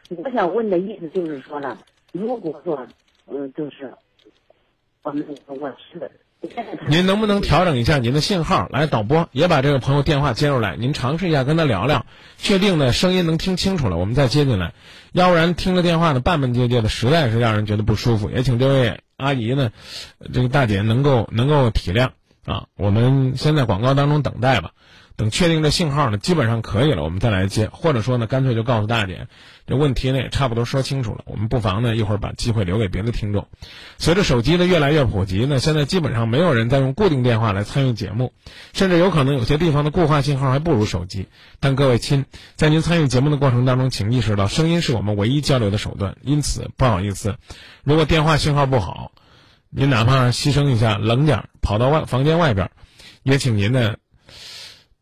[0.09, 1.77] 我想问的意思就是说呢，
[2.13, 2.87] 如果说，
[3.25, 3.93] 嗯，就是
[5.07, 6.11] 我们我是
[6.89, 8.67] 您能不能调整一下您的信号？
[8.69, 12.05] 来，导播也把这个朋友电话接入来，您尝试一下跟他聊聊，
[12.37, 14.73] 确定呢声音能听清楚了，我们再接进来。
[15.13, 18.29] 要不然听着电话呢半半结结的，实在是让人觉得不舒服。
[18.29, 19.71] 也请这位阿姨呢，
[20.33, 22.09] 这个大姐能够能够体谅
[22.43, 22.65] 啊。
[22.75, 24.71] 我们先在广告当中等待吧。
[25.17, 29.27] 等确定这信号呢，基本上可以了，我们再来接，或者说呢，干脆就告诉大姐，
[29.65, 33.47] 这问题呢也差不多说清楚了，我们不妨呢一会儿把机会留给别的听众。
[33.97, 38.31] 随着手机的越来越普及呢，现在基本上没有人再用固定电话来参与节目，
[38.73, 41.27] 甚至有可能有些地方的固话信号还不如手机。
[41.59, 42.25] 但各位亲，
[42.55, 47.37] 在您参与节目的过程当中，请意识到声音是我们唯一交流的手段，因此不好意思，
[47.83, 49.11] 如果电话信号不好，
[49.71, 52.69] 您哪怕牺牲一下冷点跑到外房间外边，
[53.23, 53.95] 也请您呢。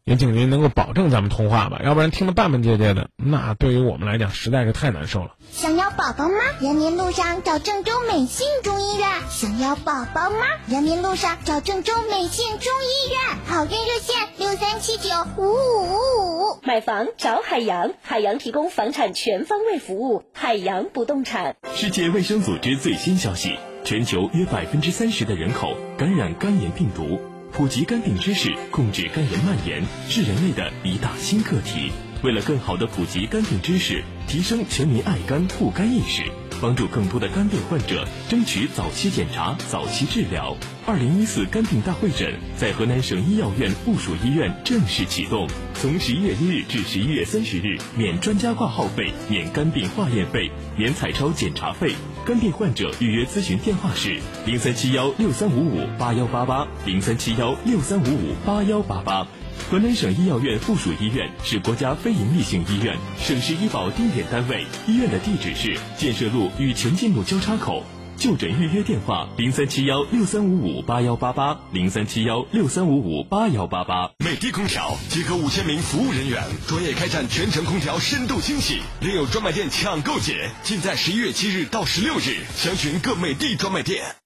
[0.06, 5.32] 也请您能够保证咱们通话吧，要不然听得半半截截的，那对于我们来讲实在是太难受了。
[5.52, 6.36] 想要宝宝吗？
[6.62, 9.10] 人民路上找郑州美信中医院。
[9.32, 10.46] 想要宝宝吗？
[10.68, 13.20] 人民路上找郑州美信中医院。
[13.48, 16.60] 好运热线六三七九五五五五。
[16.62, 20.24] 买房找海洋，海洋提供房产全方位服务。
[20.36, 21.56] 海洋不动产。
[21.74, 27.20] 世界卫生组织最新消息：全球约百分之三十的人口感染肝炎病毒。
[27.56, 31.89] 普及肝病知识，控制肝炎蔓延，是人类的一大新课题。
[32.22, 36.24] 为了更好的普及肝病知识，提升全民爱肝护肝意识，
[36.62, 45.48] 帮助更多的肝病患者争取早期检查、早期治疗，二零一四肝病大会诊在河南省医药院附属医院正式启动。
[45.74, 51.94] 从十一月一日至十一月三十日，免专家挂号费，免肝病化验费，免彩超检查费。
[52.26, 59.28] 肝病患者预约咨询电话是零三七幺六三五五八幺八八零三七幺六三五五八幺八八。
[59.70, 64.65] 河南省医药院附属医院是国家非营利性医院，省市医保定点单位。
[64.88, 67.84] 医院的地址是建设路与前进路交叉口。
[68.18, 74.12] 就诊预约电话零三七幺六三五五八幺八八零三七幺六三五五八幺八八。
[74.20, 84.25] 美的空调集合五千名服务人员，专业开展全程空调深度清洗，另有专卖店抢购节，尽在十一月七日到十六日，详询各美的专卖店。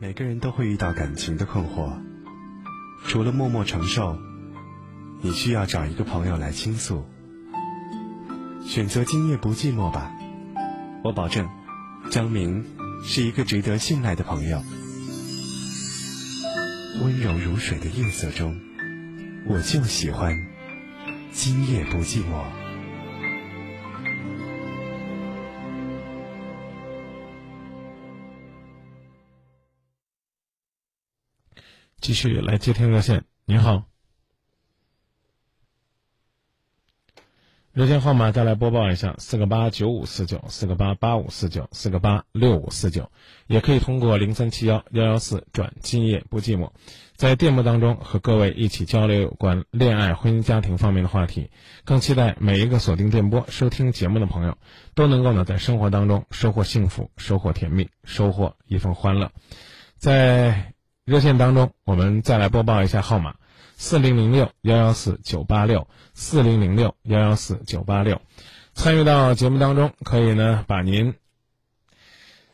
[0.00, 2.00] 每个人都会遇到感情的困惑，
[3.06, 4.18] 除了默默承受，
[5.22, 7.04] 你需要找一个朋友来倾诉。
[8.66, 10.10] 选择今夜不寂寞吧，
[11.04, 11.48] 我保证，
[12.10, 12.64] 张明
[13.04, 14.62] 是一个值得信赖的朋友。
[17.00, 18.60] 温柔如水的夜色中，
[19.46, 20.36] 我就喜欢
[21.30, 22.63] 今夜不寂寞。
[32.00, 33.84] 继续来接听热线，您好。
[37.72, 43.10] 热线号码再来播报一下：四个八九五四九，四个八八五四九，四个八六五四九，
[43.48, 46.70] 也可以通过零三七幺幺幺四转今夜不寂寞，
[47.16, 51.50] 在电波当中和各位一起交流有关恋爱、婚姻、家庭方面的话题。
[51.84, 54.56] 更期待每一个锁定电波收听节目的朋友，
[54.94, 59.32] 都能够呢在生活当中收获幸福、收获甜蜜、收获一份欢乐。
[59.96, 60.73] 在
[61.04, 63.34] 热线当中，我们再来播报一下号码。
[63.76, 68.22] 四零零六幺幺四九八六，四零零六幺幺四九八六，
[68.72, 71.12] 参与到节目当中，可以呢把您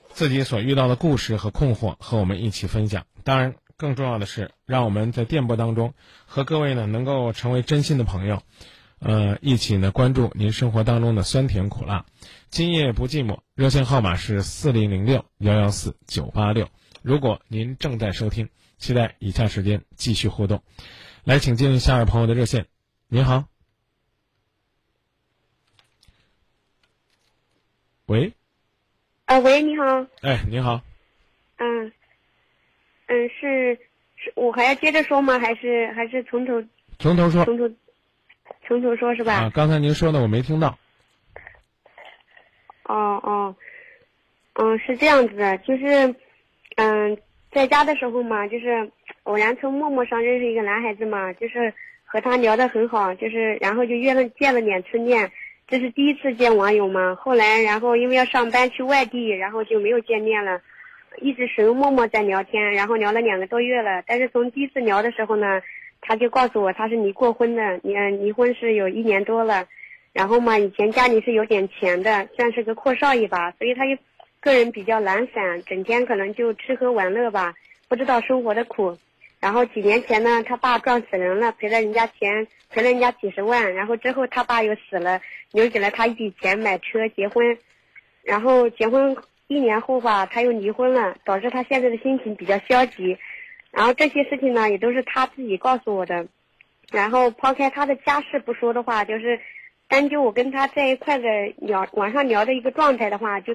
[0.08, 3.06] 自己所遇到的故事和困惑和我们一起分享。
[3.22, 5.94] 当然，更重要的是，让我们在电波当中
[6.26, 8.42] 和各位呢能够成为真心的朋友，
[8.98, 12.04] 呃，一起呢关注您生活当中的酸甜苦辣。
[12.48, 16.68] 今夜不寂寞，热线号码是四零零六幺幺四九八六。
[17.02, 20.62] 如果您正在收听，期待以下时间继续互动。
[21.24, 22.66] 来，请进下一位朋友的热线。
[23.08, 23.44] 您好，
[28.06, 28.34] 喂，
[29.24, 30.82] 啊，喂，你好，哎，你好，
[31.56, 31.92] 嗯，
[33.06, 33.78] 嗯，是
[34.16, 35.38] 是，我还要接着说吗？
[35.38, 36.62] 还是还是从头
[36.98, 37.70] 从头说，从头
[38.66, 39.34] 从头说是吧？
[39.34, 40.78] 啊，刚才您说的我没听到。
[42.84, 43.56] 哦哦，
[44.54, 46.14] 嗯，是这样子的，就是
[46.82, 47.18] 嗯，
[47.52, 48.90] 在家的时候嘛，就是。
[49.24, 51.72] 偶然从陌陌上认识一个男孩子嘛，就是
[52.04, 55.30] 和他聊得很好，就是然后就约了见了两次面，
[55.68, 57.14] 这是第一次见网友嘛。
[57.14, 60.62] 后来然后因为要上班去外地，然后就没有见面了，
[61.20, 64.02] 一直使用陌陌在聊天，然后聊了两个多月了。
[64.06, 65.60] 但是从第一次聊的时候呢，
[66.00, 69.68] 他就告诉我他是离过婚的，离离婚是有一年多了。
[70.12, 74.00] 然后嘛，以前家里是有点钱的，算是个阔少爷吧，所以他就
[74.40, 77.55] 个人比较懒散，整天可能就吃喝玩乐吧，
[77.88, 78.96] 不知道生活的苦。
[79.38, 83.74] 然后几年前呢，他爸撞死人了，赔了人家钱，赔了人家几十万。
[83.74, 85.20] 然后之后他爸又死了，
[85.53, 87.59] 留给了他一笔钱买车结婚。
[88.22, 93.18] 然后结婚一年后吧，他又离婚了，导致他现在的心情比较消极。
[93.70, 96.26] 然后这些事情呢，也都是他自己告诉我的。
[96.90, 99.40] 然后抛开他的家事不说的话，就是
[99.88, 103.55] 单就我跟他在一块的聊，网上聊的一个状态的话，就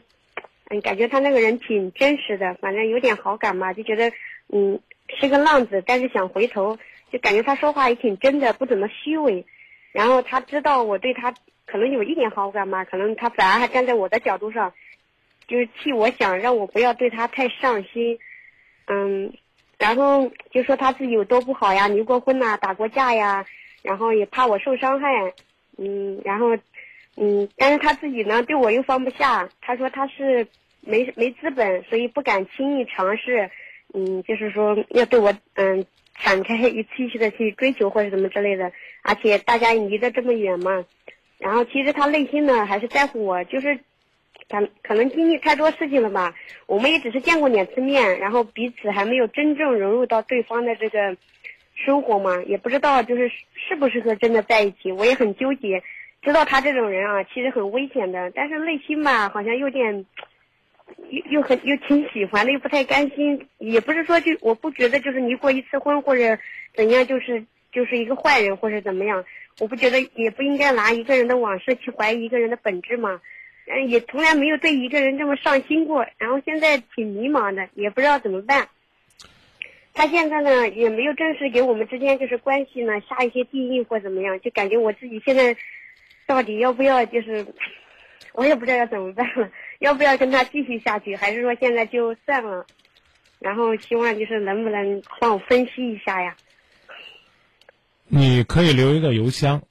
[0.69, 4.12] 嗯，感觉他那个人挺真实的，反正有点好感嘛，就觉得
[4.49, 4.80] 嗯
[5.19, 6.78] 是个浪子，但是想回头，
[7.12, 9.45] 就感觉他说话也挺真的，不怎么虚伪。
[9.91, 11.34] 然后他知道我对他
[11.65, 14.73] 可能有一点好感嘛，可能他反而还站在我的角度上，
[15.47, 18.17] 就是替我想，让我不要对他太上心，
[18.88, 19.34] 嗯。
[19.78, 23.45] 然后就说他自己有多不好呀，离过婚呐，打过架呀，
[23.84, 25.34] 然后也怕我受伤害，
[25.78, 26.56] 嗯，然后，
[27.15, 30.47] 嗯，但是他自己呢对我又放不下，他说他是
[30.82, 33.49] 没没资本，所以不敢轻易尝试，
[33.93, 38.71] 嗯，就是说要对我嗯敞开一次次的去追求或者什么之类的，
[39.04, 40.86] 而且大家离得这么远嘛，
[41.38, 43.80] 然后其实他内心呢还是在乎我，就是。
[44.47, 46.36] 可可能经历太多事情了吧，
[46.67, 51.17] 我们也只是见过两次面，然后彼此还没有真正融入到对方的这个
[51.73, 55.82] 生活嘛，也不知道就是适不适合真的在一起，我也很纠结。
[56.25, 60.05] 知道他这种人啊，其实很危险的，但是内心吧，好像有点
[61.09, 63.47] 又又很又挺喜欢的，又不太甘心。
[63.59, 66.38] 也不是说就我不觉得就是离过一次婚或者
[66.73, 69.23] 怎样就是就是一个坏人或者怎么样，
[69.59, 73.21] 我不觉得也不应该拿一个人的往事去怀疑一个人的本质嘛。
[73.67, 78.67] 嗯，也从来没有对一个人这么上心过，然后现在挺迷茫的，也不知道怎么办。
[79.93, 85.55] 他现在呢，也没有正式给我们之间就是关系呢下一些定义或怎么样，就感觉我自己现在
[86.27, 87.45] 到底要不要就是，
[88.33, 92.65] 我也不知道要怎么办了，要不要跟他继续下去，还是说现在就算了？
[93.39, 96.35] 然后希望就是能不能帮我分析一下呀？
[98.07, 99.63] 你可以留一个邮箱，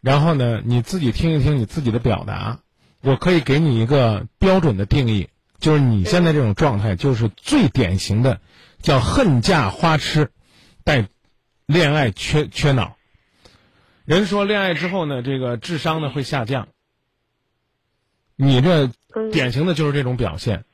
[0.00, 2.60] 然后呢，你自己听一听你自己的表达。
[3.02, 8.40] 我可以给你一个标准的定义，就是你现在这种状态，就是最典型的，
[8.80, 10.30] 叫恨嫁花痴，
[10.84, 11.06] 带
[11.66, 12.96] 恋爱缺缺脑。
[14.04, 16.68] 人说恋爱之后呢，这个智商呢会下降。
[18.36, 18.90] 你这
[19.32, 20.64] 典型的就是这种表现。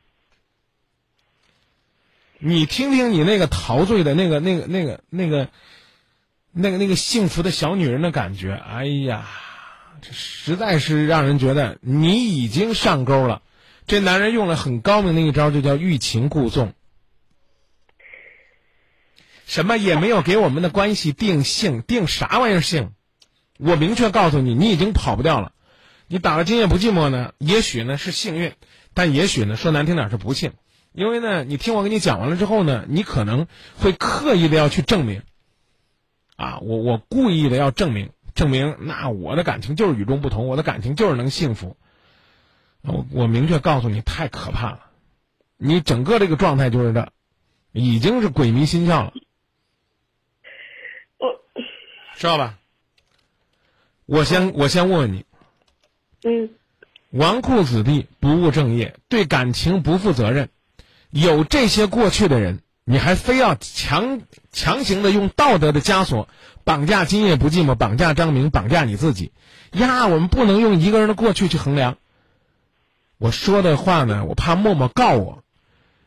[2.38, 5.48] 你听听你那个陶醉的那个、那个、那个、那个、
[6.52, 9.28] 那个、那个幸福的小女人的感觉，哎呀！
[10.02, 13.42] 这实在是让人觉得你已经上钩了。
[13.86, 16.72] 这男人用了很高明的一招，就叫欲擒故纵。
[19.46, 22.94] 什么也没有给我们的关系定性，定啥玩意儿性？
[23.60, 25.52] 我明确告诉你，你已经跑不掉了。
[26.06, 27.34] 你打了今夜不寂寞呢？
[27.38, 28.54] 也许呢是幸运，
[28.94, 30.52] 但也许呢说难听点是不幸。
[30.92, 33.46] 因为呢，你听我跟你讲完了之后呢，你可能
[33.76, 35.22] 会刻意的要去证明。
[36.36, 38.10] 啊，我我故意的要证明。
[38.34, 41.76] 证明那我的感情就是与众不同，我的感情就是能幸福。
[42.80, 44.86] 我我明确告诉你，太可怕了，
[45.58, 47.12] 你整个这个状态就是这，
[47.72, 49.12] 已经是鬼迷心窍了。
[51.18, 51.42] 我
[52.16, 52.58] 知道吧？
[54.10, 55.24] 我先我先问问你，
[56.24, 56.50] 嗯，
[57.10, 60.48] 纨绔子弟不务正业，对感情不负责任，
[61.10, 62.58] 有这些过去的人。
[62.84, 66.28] 你还非要强强行的用道德的枷锁
[66.64, 69.30] 绑架今夜不寂寞，绑架张明，绑架你自己
[69.70, 70.08] 呀？
[70.08, 71.96] 我们不能用一个人的过去去衡量。
[73.16, 75.44] 我说的话呢，我怕默默告我，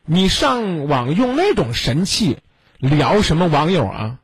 [0.04, 2.36] 你上网用那种神器
[2.76, 4.18] 聊什么网友啊？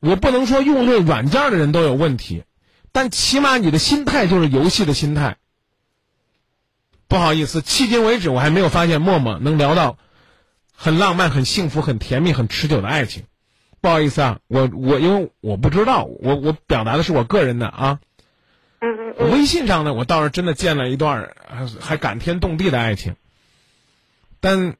[0.00, 2.44] 我不能说用这软件的人都有问题，
[2.92, 5.36] 但起码你的心态就是游戏的心态。
[7.06, 9.96] 不好意思，迄今为止我还没有发现默默能聊到。
[10.82, 13.24] 很浪漫、很幸福、很甜蜜、很持久的爱情，
[13.82, 18.00] 不好意思啊，我我因为我不知道，我我表达的是我个人的啊。
[18.80, 19.30] 嗯嗯。
[19.30, 23.16] 微信上呢，我倒是真的见了一段还还感天动地的爱情，
[24.40, 24.76] 但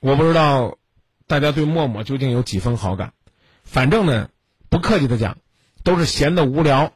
[0.00, 0.76] 我不知道
[1.26, 3.14] 大家对默默究竟有几分好感。
[3.64, 4.28] 反正呢，
[4.68, 5.38] 不客气的讲，
[5.84, 6.92] 都是闲的无聊，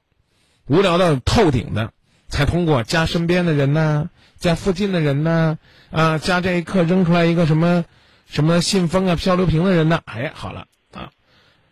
[0.67, 1.93] 无聊到透顶的，
[2.29, 5.59] 才通过加身边的人呐，加附近的人呢，
[5.91, 7.85] 啊，加这一刻扔出来一个什么。
[8.25, 10.01] 什么信封啊、漂流瓶的人呢？
[10.07, 11.11] 哎，好了啊，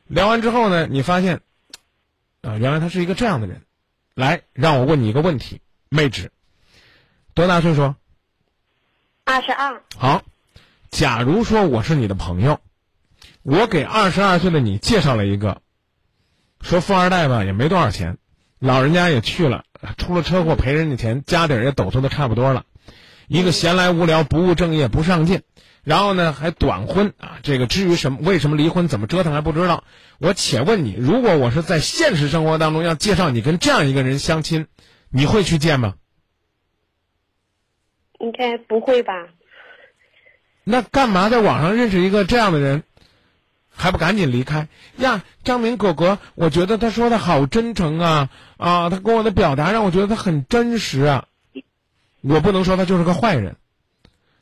[0.08, 1.40] 聊完之后呢，你发现
[2.42, 3.62] 啊，原来他是一个这样的人。
[4.14, 6.30] 来，让我问你一个问题，妹纸，
[7.32, 7.94] 多大岁数？
[9.24, 9.82] 二十二。
[9.96, 10.22] 好，
[10.90, 12.60] 假如说我是你的朋友，
[13.42, 15.62] 我给二十二岁的你介绍了一个，
[16.60, 18.18] 说富二代吧，也没多少钱，
[18.58, 19.64] 老人家也去了，
[19.96, 22.64] 出了车祸赔人家钱，家底儿也抖擞的差不多了，
[23.28, 25.42] 一个闲来无聊、不务正业、不上进。
[25.82, 27.38] 然后呢，还短婚啊？
[27.42, 29.84] 这个至于什么为什么离婚，怎么折腾还不知道。
[30.18, 34.66] 我且问你，如果我是在现实生活当中要介绍你跟这样一个人相亲，
[35.08, 35.94] 你会去见吗？
[38.18, 39.14] 应该不会吧？
[40.64, 42.82] 那干嘛在网上认识一个这样的人，
[43.80, 44.68] 还不赶紧离开
[44.98, 45.24] 呀？
[45.42, 48.28] 张明哥哥，我觉得他说的好真诚啊
[48.58, 51.26] 啊，他跟我的表达让我觉得他很真实啊。
[52.20, 53.56] 我不能说他就是个坏人，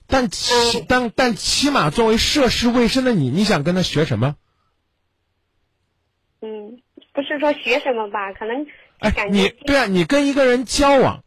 [0.09, 4.35] 但起但但起码作为涉世未深的你，你想跟他学什么？
[6.41, 6.83] 嗯，
[7.13, 8.67] 不是说学什么吧，可能
[8.99, 11.23] 哎，你对啊，你跟一个人交往，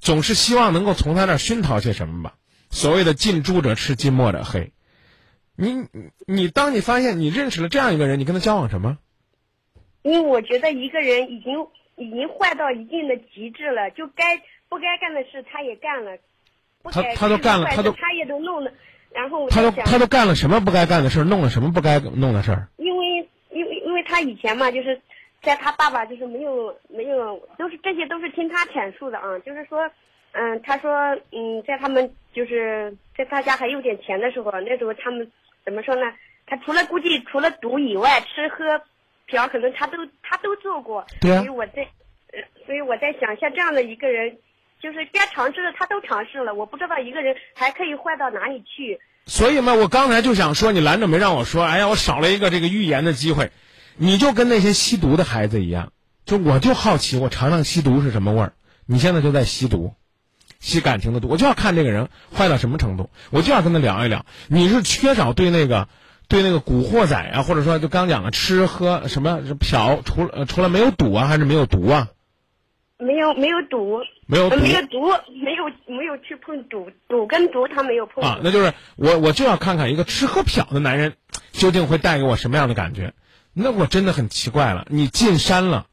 [0.00, 2.34] 总是希望能够从他那儿熏陶些什么吧？
[2.70, 4.72] 所谓的近朱者赤，近墨者黑。
[5.56, 5.88] 你你
[6.26, 8.98] 你，当你发现你认识了这样一个人，你跟他交往什么？
[10.02, 16.16] 因为我觉得一个人已经已经坏到一定的极致了，就该不该干的事他也干了，
[16.82, 18.72] 不他他都干了他都他也都弄了，
[19.12, 22.68] 然后他都他都干了什么不该干的事儿，弄了什么不该弄的事儿？
[22.78, 25.00] 因为因为因为他以前嘛，就是
[25.42, 29.88] 在他爸爸就是没有没有，都是这些都是听他阐述的啊，就是说，
[30.32, 30.90] 嗯，他说，
[31.30, 35.30] 嗯，在他们就是在他家还有点钱的时候，那时候他们
[35.64, 36.02] 怎么说呢？
[36.46, 38.82] 他除了估计除了赌以外，吃喝
[39.26, 41.06] 嫖可能他都他都做过。
[41.20, 41.82] 对啊所以我在，
[42.32, 44.36] 呃，所以我在想，像这样的一个人，
[44.80, 48.98] 就是该尝试的他都尝试了，我不知道一个人还可以坏到哪里去。
[49.26, 51.64] 所以嘛，我刚才就想说，你拦着没让我说。
[51.64, 53.50] 哎呀，我少了一个这个预言的机会。
[53.96, 55.92] 你就跟那些吸毒的孩子一样，
[56.24, 58.54] 就我就好奇，我尝尝吸毒是什么味儿。
[58.86, 59.94] 你现在就在吸毒，
[60.62, 64.24] 吸感情的毒，我就要看这个人坏到什么程度，我就要跟他聊一聊。
[64.46, 65.88] 你是缺少对那个，
[66.28, 72.08] 对那个古惑仔啊，或者说就刚讲的吃喝什么嫖，除了呃除了没有赌啊，还是没有毒啊？
[72.96, 75.08] 没有没有赌，没有没有毒，
[75.42, 78.22] 没有没有去碰赌，赌跟毒他没有碰。
[78.22, 81.14] 啊，那就是我我就要看看一个吃喝嫖的男人
[81.50, 83.12] 究竟会带给我什么样的感觉。
[83.52, 85.86] 那我真的很奇怪了，你进山了，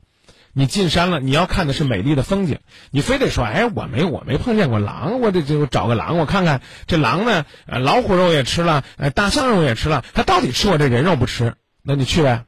[0.53, 2.59] 你进山了，你要看的是美丽的风景，
[2.91, 11.55] 你非得说，哎，我没我没碰见过狼，我得就找个狼，我看看这狼呢，呃，老虎肉也吃了，呃，大象肉也吃了，它到底吃我这人肉不吃？
[11.83, 12.45] 那你去呗，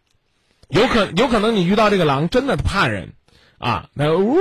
[0.69, 3.13] 有可有可能你遇到这个狼真的怕人。
[3.57, 4.39] 啊，那呜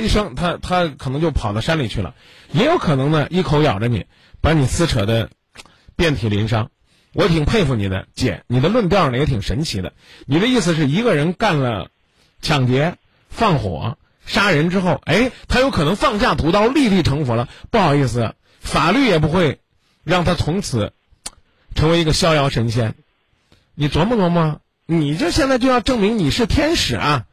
[0.00, 2.16] 一声，它它可能就跑到山里去了，
[2.50, 4.06] 也有可能呢，一口咬着你，
[4.40, 5.30] 把你撕扯的
[5.94, 6.72] 遍体鳞伤。
[7.12, 9.92] 我挺佩服你的，姐，你的论调呢也挺神奇的。
[10.26, 11.90] 你的意思是一个人干了
[12.40, 12.96] 抢劫、
[13.28, 17.48] 放火、杀人之后，哎，他有可能放下屠刀，立地成佛了。
[17.70, 19.60] 不好意思，法律也不会
[20.04, 20.92] 让他从此
[21.74, 22.94] 成为一个逍遥神仙。
[23.74, 27.26] 你琢磨琢磨，你这现在就要证明你是天使啊！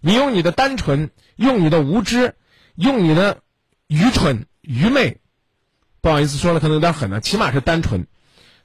[0.00, 2.34] 你用你的单纯，用你的无知，
[2.74, 3.38] 用你的
[3.86, 5.18] 愚蠢、愚昧，
[6.00, 8.08] 不好意思说了，可能有点狠了，起码是单纯，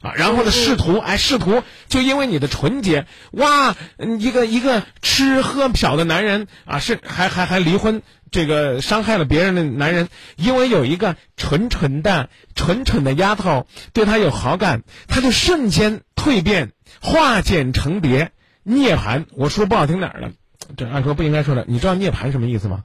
[0.02, 18.32] 啊，然后呢，试图，哎，试图就因为你的纯洁，哇，嗯一个一个吃喝嫖的男人啊，是还还还离婚，这个伤害了别人的男人，因为有一个纯纯的、蠢蠢的丫头对他有好感，他就瞬间蜕变，化茧成蝶，
[18.62, 19.26] 涅槃。
[19.32, 20.32] 我说不好听点儿的。
[20.76, 22.84] 这按说不应该说的，你知道涅槃什么意思吗？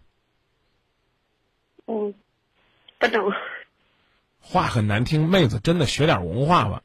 [1.86, 2.14] 嗯，
[2.98, 3.32] 不懂。
[4.40, 6.82] 话很难听，妹子真的学点文化吧。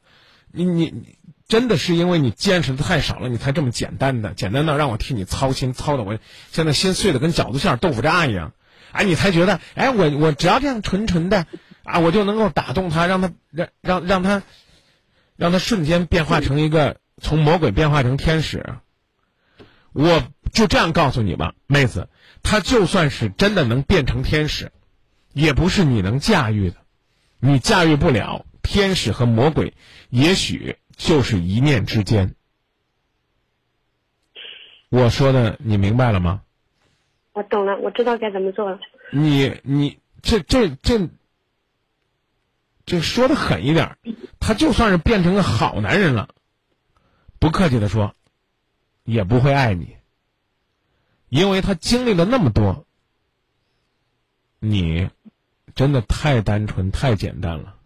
[0.52, 6.18] 你你你，真的是因为你见识的太少了，你才这么简单的，简单到让我替你操心，操的我
[6.52, 8.52] 现在心碎的跟饺子馅豆腐渣一样。
[8.92, 11.46] 哎，你才觉得，哎，我我只要这样纯纯的，
[11.84, 14.42] 啊，我就能够打动他，让他让让让他，
[15.36, 18.74] 让他瞬间变化成一个从魔鬼变化成天使。
[19.92, 20.22] 我
[20.52, 22.08] 就这样告诉你吧，妹子，
[22.42, 24.72] 他就算是真的能变成天使，
[25.32, 26.76] 也不是你能驾驭的，
[27.40, 28.46] 你驾驭不了。
[28.62, 29.74] 天使和魔鬼，
[30.10, 32.34] 也许就是一念之间。
[34.90, 36.42] 我说的你明白了吗？
[37.32, 38.80] 我懂了，我知道该怎么做了。
[39.12, 41.08] 你你这这这
[42.84, 43.96] 这说的狠一点，
[44.40, 46.30] 他就算是变成个好男人了，
[47.38, 48.14] 不客气的说，
[49.04, 49.96] 也不会爱你，
[51.28, 52.86] 因为他经历了那么多，
[54.58, 55.10] 你
[55.74, 57.77] 真的太单纯太简单了。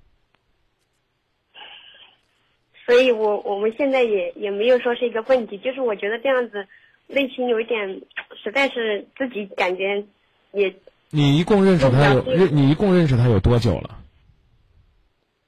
[2.86, 6.66] 所以我我们现在也也没有说是一个问题，就是我觉得这样子
[7.06, 8.02] 内心有一点，
[8.42, 10.04] 实在是自己感觉
[10.52, 10.74] 也
[11.10, 13.98] 你一共认识他有认你一共认识他有多久了？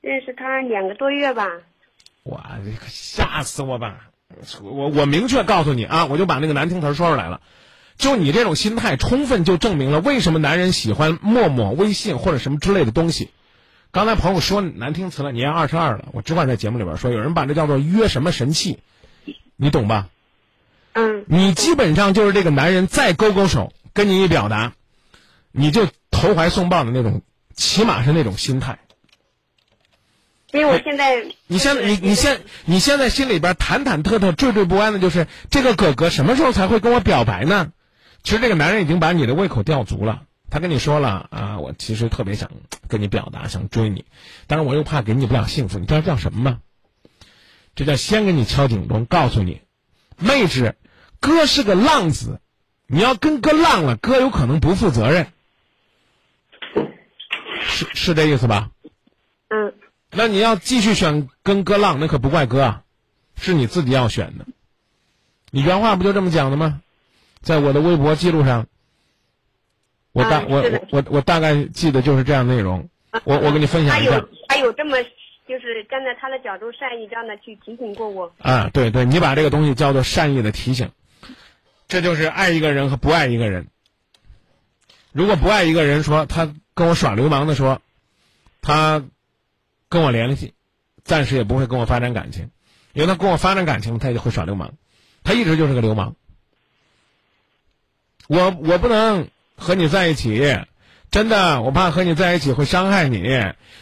[0.00, 1.48] 认识他两个多月吧。
[2.24, 4.10] 哇，这可吓死我吧！
[4.62, 7.40] 我我明确告诉你啊，我就把那个难听词儿说出来了。
[7.96, 13.30] 就你这种心态，充分就证明了为什么男人喜欢陌陌、微信或者什么之类的东西。
[13.94, 18.80] 刚才朋友说难听词了，你也二十二了，我只管在节目里边说，有人把这叫做约什么神器，
[19.54, 20.08] 你懂吧？
[20.94, 21.24] 嗯。
[21.28, 24.72] 你基本上就是这个男人再勾勾手跟你一表达，
[25.52, 27.22] 你就投怀送抱的那种
[27.54, 28.80] 起码是那种心态。
[30.50, 37.70] 因为我现在，你现在你你现你现在心里边忐忐忑忑、惴惴不安的，就是这个哥哥什么时候才会跟我表白呢？
[38.24, 40.22] 其实这个男人已经把你的胃口吊足了，
[40.54, 42.48] 他跟你说了啊，我其实特别想
[42.86, 44.04] 跟你表达，想追你，
[44.46, 45.80] 但是我又怕给你不了幸福。
[45.80, 46.60] 你知道这叫什么吗？
[47.74, 49.62] 这叫先给你敲警钟，告诉你，
[50.16, 50.76] 妹子，
[51.18, 52.40] 哥是个浪子，
[52.86, 55.32] 你要跟哥浪了，哥有可能不负责任，
[57.60, 58.70] 是是这意思吧？
[59.48, 59.74] 嗯。
[60.12, 62.82] 那你要继续选跟哥浪，那可不怪哥啊，
[63.34, 64.46] 是你自己要选的。
[65.50, 66.80] 你原话不就这么讲的吗？
[67.40, 68.68] 在我的微博记录上，
[70.14, 72.88] 我大、啊我我我我大概记得就是这样内容。
[73.24, 74.96] 我我给你分享一下他有他有这么
[75.46, 78.32] 就是站在他的角度善意这样的去提醒过我。
[78.38, 80.90] 啊，对对，你把这个东西叫做善意的提醒，
[81.88, 83.66] 这就是爱一个人和不爱一个人。
[85.12, 87.82] 如果不爱一个人说他跟我耍流氓的说，
[88.62, 89.04] 他
[89.88, 90.54] 跟我联系，
[91.02, 92.50] 暂时也不会跟我发展感情，
[92.94, 94.74] 因为他跟我发展感情，他也会耍流氓，
[95.24, 96.16] 他一直就是个流氓。
[98.26, 100.58] 我我不能和你在一起，
[101.10, 103.22] 真的，我怕和你在一起会伤害你。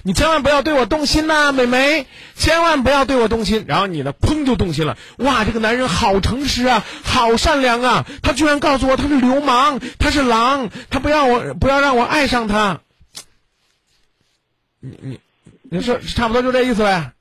[0.02, 3.64] 你千万不要对我动心呐、美眉，千万不要对我动心。
[3.68, 4.98] 然后你呢，砰就动心了。
[5.18, 8.06] 哇，这个男人好诚实啊，好善良啊！
[8.22, 12.80] 他居然告诉我他是流氓，他是狼，他不要我，不要让我爱上他。
[14.80, 15.20] 你你
[15.62, 17.12] 你说差不多就这意思呗。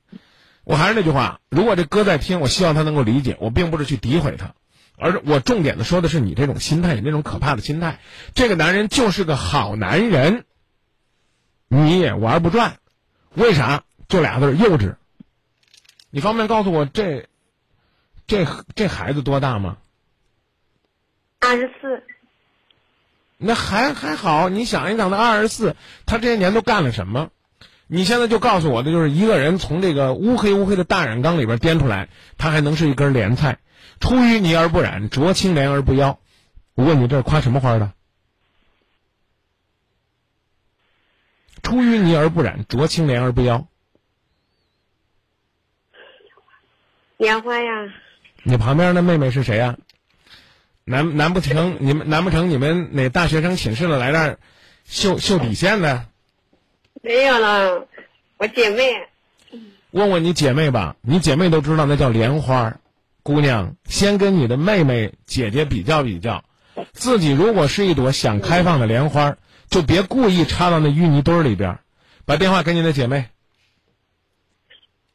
[0.63, 4.53] 我还是那句话，如果这哥在听，我希望他能够理解，我并不是去诋毁他。
[5.01, 7.99] 而我重点的说的是你这种心态，你那种可怕的心态。
[8.35, 10.45] 这个男人就是个好男人，
[11.67, 12.77] 你也玩不转，
[13.33, 13.83] 为啥？
[14.07, 14.95] 就俩字儿幼稚。
[16.11, 17.27] 你方便告诉我这
[18.27, 18.45] 这
[18.75, 19.77] 这孩子多大吗？
[21.39, 22.03] 二十四，
[23.37, 25.75] 那还还好，你想一想，他二十四，
[26.05, 27.31] 他这些年都干了什么？
[27.87, 33.57] 你现在就告诉我的就是一个人从这个乌黑乌黑的大染缸里边颠出来，他还能是一根莲菜，
[34.01, 36.19] 出淤泥而不染，濯清涟而不妖。
[36.73, 37.93] 我问你，这是夸什么花的？
[41.61, 43.67] 出淤泥而不染，濯清涟而不妖。
[47.17, 47.93] 莲花呀，
[48.43, 49.77] 你旁边的妹妹是谁呀、
[50.83, 54.39] 难难不成 你们难不成你们哪大学生寝室的来这儿
[54.85, 56.07] 秀秀底线的？
[57.03, 57.87] 没有了，
[58.37, 59.07] 我姐妹。
[59.91, 62.79] 问问你姐妹吧，你姐妹都知道那叫莲花。
[63.23, 66.43] 姑娘，先跟你的妹妹姐姐比较比较，
[66.91, 69.37] 自己如果是一朵想开放的莲花，
[69.69, 71.79] 就别故意插到那淤泥堆儿里边儿。
[72.25, 73.29] 把电话给你的姐妹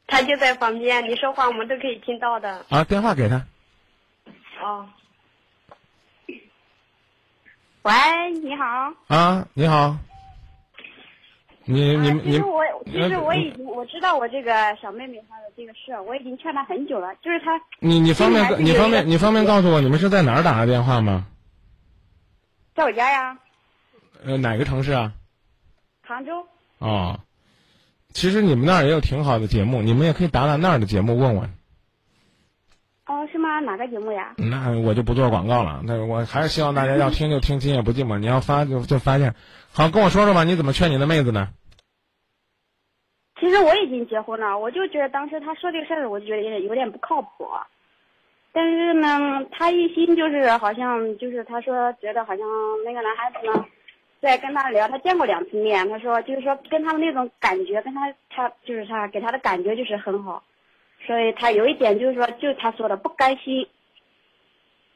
[0.07, 2.65] 她就在旁边，你说话我们都可以听到的。
[2.69, 3.45] 啊，电话给她。
[4.61, 4.87] 哦。
[7.81, 7.93] 喂，
[8.41, 8.93] 你好。
[9.07, 9.97] 啊，你好。
[11.69, 14.51] 你你你其实我其实呃我已经我知道我这个
[14.81, 21.27] 小妹妹她的这个事，我已经劝她很久了，就是她你你方便你方便你方便告诉我你们是在哪儿打的电话吗？
[22.73, 23.37] 在我家呀，
[24.23, 25.11] 呃，哪个城市啊？
[26.01, 26.47] 杭州。
[26.77, 27.19] 哦，
[28.13, 31.49] 其实你们那儿也有挺好的节目，你们也可以打打那儿的节目问问。
[33.07, 33.59] 哦，是吗？
[33.59, 34.35] 哪个节目呀？
[34.37, 35.81] 那我就不做广告了。
[35.83, 38.17] 那我还是希望大家要听就听，今夜不寂寞。
[38.17, 39.35] 你要发就就发现。
[39.77, 41.49] 好，跟我说说吧，你怎么劝你的妹子呢？
[43.39, 47.47] 其实我已经结婚了，我就觉得当时他说这个事儿，我就觉得有点有点不靠谱。
[48.51, 52.47] 但是呢，他一心就是好像就是他说觉得好像
[52.83, 53.63] 那个男孩子呢，
[54.19, 60.41] 在跟他聊，他见过两次面，他说就是说跟他的那种感觉，跟他他就是他给他的感觉就是很好，
[61.05, 63.67] 所以他有一点就是说，就他说的不甘心，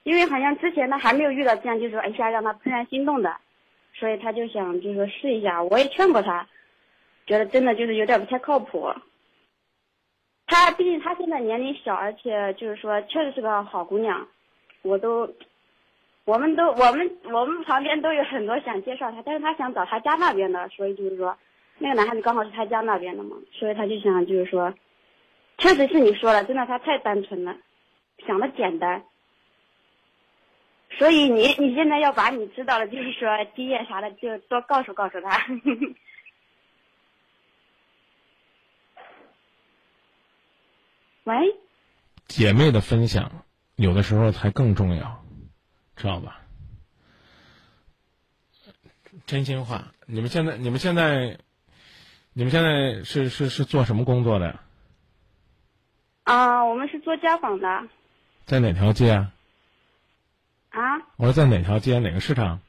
[0.02, 3.38] 因为好像之前他还没有遇到这样，就是说一下让他怦然心动的，
[3.94, 6.48] 所以他就想就是说试一下，我也劝过他，
[7.26, 8.92] 觉得真的就是有点不太靠谱。
[10.48, 14.28] 他毕竟他现在年龄小，而且就是说确实是个好姑娘，
[14.82, 15.34] 我都，
[16.26, 21.38] 我们都我们我们旁边都有很多想介绍他，但是他想找他家那边的，所以就是说
[21.78, 24.74] 那个男孩子刚好是他家那边的嘛，所以他就想就是说，
[25.58, 27.56] 确实是你说的，真的他太单纯了，
[28.26, 29.04] 想的简单。
[30.98, 35.46] 所以你你现在要把你知道的，就是说经验啥的，就多告诉告诉他。
[41.24, 41.56] 喂，
[42.28, 43.44] 姐妹的分享
[43.76, 45.24] 有的时候才更重要，
[45.96, 46.42] 知道吧？
[49.26, 51.38] 真心话，你们现在你们现在
[52.34, 54.64] 你们现在是是是做什么工作的呀？
[56.24, 57.88] 啊、我们是做家访的
[58.46, 59.32] 在哪条街啊？
[60.72, 62.60] 啊，我说在哪条街哪个市场？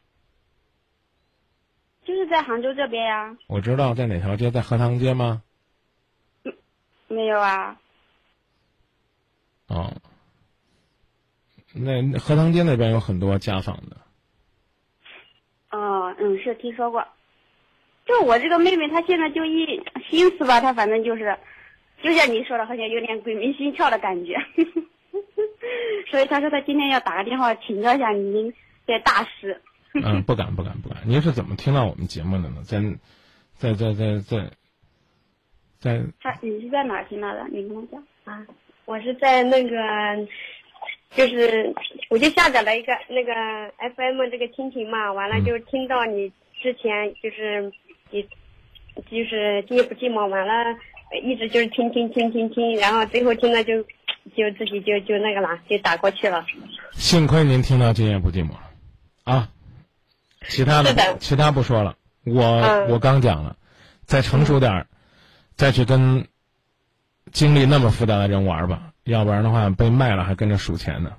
[2.04, 3.36] 就是在杭州这边呀。
[3.46, 5.42] 我知道在哪条街，在荷塘街吗？
[7.06, 7.78] 没有啊。
[9.68, 9.94] 哦，
[11.72, 13.96] 那荷塘街那边有很多家纺的。
[15.70, 17.06] 哦，嗯，是听说过。
[18.04, 19.80] 就我这个妹妹，她现在就一
[20.10, 21.38] 心思吧，她反正就是，
[22.02, 24.34] 就像你说的，好像有点鬼迷心窍的感觉。
[26.10, 28.52] 所以他说他今天要打个电话请教一下您
[28.86, 29.60] 这大师。
[29.94, 30.98] 嗯， 不敢不敢不敢。
[31.06, 32.62] 您是怎么听到我们节目的呢？
[32.64, 32.80] 在，
[33.56, 34.50] 在在在在
[35.78, 36.02] 在。
[36.20, 37.46] 他你是在哪儿听到的？
[37.50, 38.46] 你跟我讲啊。
[38.84, 40.26] 我是在那个，
[41.10, 41.72] 就是
[42.10, 43.32] 我就下载了一个那个
[43.94, 47.72] FM 这个蜻蜓嘛，完了就听到你之前就是
[48.10, 48.22] 你
[49.08, 50.76] 就是今夜不寂寞，完了
[51.18, 56.44] 一直就是听听听听听，然后最后听了就就自己就就那个了，就打过去了。
[56.92, 58.60] 幸亏您听到今夜不寂寞了，
[59.24, 59.48] 啊，
[60.48, 63.56] 其他的其他不说了，我、嗯、我刚讲了，
[64.04, 64.86] 再成熟点儿，
[65.56, 66.26] 再去跟。
[67.30, 71.12] 经历那么复杂的人玩吧，要不然的话被卖了还跟着数钱呢。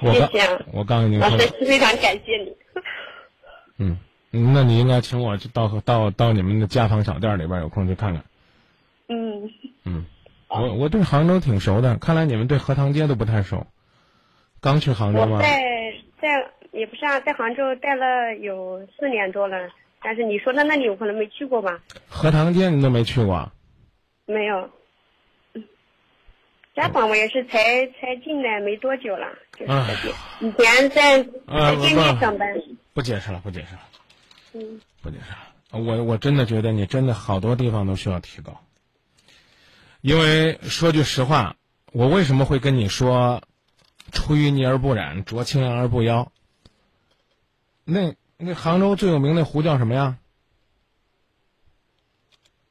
[0.00, 2.56] 我刚谢谢我刚已经说，非常感谢你。
[3.78, 3.98] 嗯，
[4.54, 8.22] 那你应该请我到到到你们的家访小店里边，有空去看看。
[9.12, 9.50] 嗯
[9.84, 10.06] 嗯，
[10.48, 13.66] 我我对杭州挺熟的，看来你们对荷塘街都不太熟。
[14.60, 15.36] 刚去杭州吗？
[15.36, 15.60] 我在
[16.20, 19.68] 在也不是啊，在杭州待了有四年多了，
[20.02, 21.80] 但是你说的那里我可能没去过吧？
[22.08, 23.52] 荷塘街你都没去过？
[24.24, 24.70] 没有。
[26.74, 29.26] 家访我也是才才进来没多久了，
[29.58, 30.14] 就是这边。
[30.40, 32.48] 以前在在店里上班。
[32.94, 33.80] 不解释了，不解释了。
[34.54, 34.80] 嗯。
[35.02, 38.58] 不解释了，我我真的觉得你真的好多地方都需要提高。
[40.02, 41.54] 因为说句实话，
[41.92, 43.40] 我为什么会跟你说
[44.10, 46.32] “出淤泥而不染，濯清涟而不妖”？
[47.84, 50.18] 那那杭州最有名那湖叫什么呀？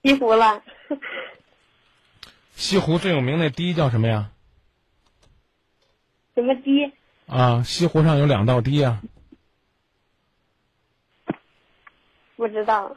[0.03, 0.61] 西湖了。
[2.55, 4.29] 西湖最有名那堤叫什么呀？
[6.35, 6.91] 什么堤？
[7.27, 9.01] 啊，西湖上有两道堤啊。
[12.35, 12.93] 不知道。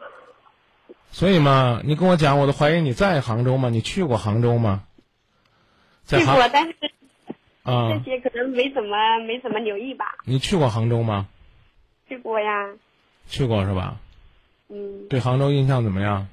[1.14, 3.70] 所以嘛，你跟我讲，我都怀疑你在杭州吗？
[3.70, 4.82] 你去过杭州吗？
[6.08, 6.74] 去过，但是
[7.62, 10.16] 啊，这些可能没怎么没怎么留意吧。
[10.24, 11.28] 你去过杭州吗？
[12.08, 12.68] 去过呀。
[13.28, 14.00] 去过是吧？
[14.68, 15.06] 嗯。
[15.08, 16.26] 对杭州印象怎么样？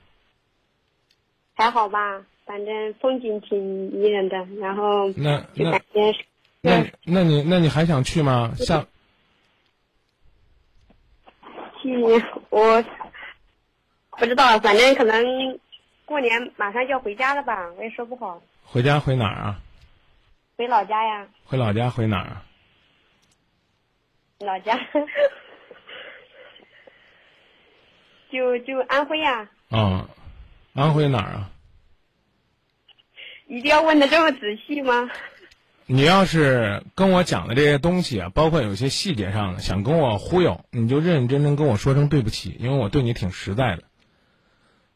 [1.53, 2.23] 还好吧。
[2.43, 5.79] 反正风景挺迷人的，然后那那
[6.61, 8.55] 那那你那你还想去吗？
[8.57, 8.83] 下
[11.83, 11.95] 去
[12.49, 12.83] 我
[14.21, 15.59] 不知道，反正可能
[16.05, 18.39] 过年马上就要回家了吧，我也说不好。
[18.63, 19.59] 回家回哪儿啊？
[20.57, 21.27] 回老家呀。
[21.43, 22.45] 回老家回哪儿啊？
[24.37, 24.77] 老家，
[28.31, 29.49] 就就安徽呀。
[29.69, 30.07] 哦，
[30.75, 31.49] 安徽哪儿啊？
[33.47, 35.09] 一定要问的这么仔细吗？
[35.87, 43.83] 你要是跟我讲的这些东西啊，包括有些细节上的，想跟我忽悠，你就认认真真跟我说声对不起，因为我对你挺实在的，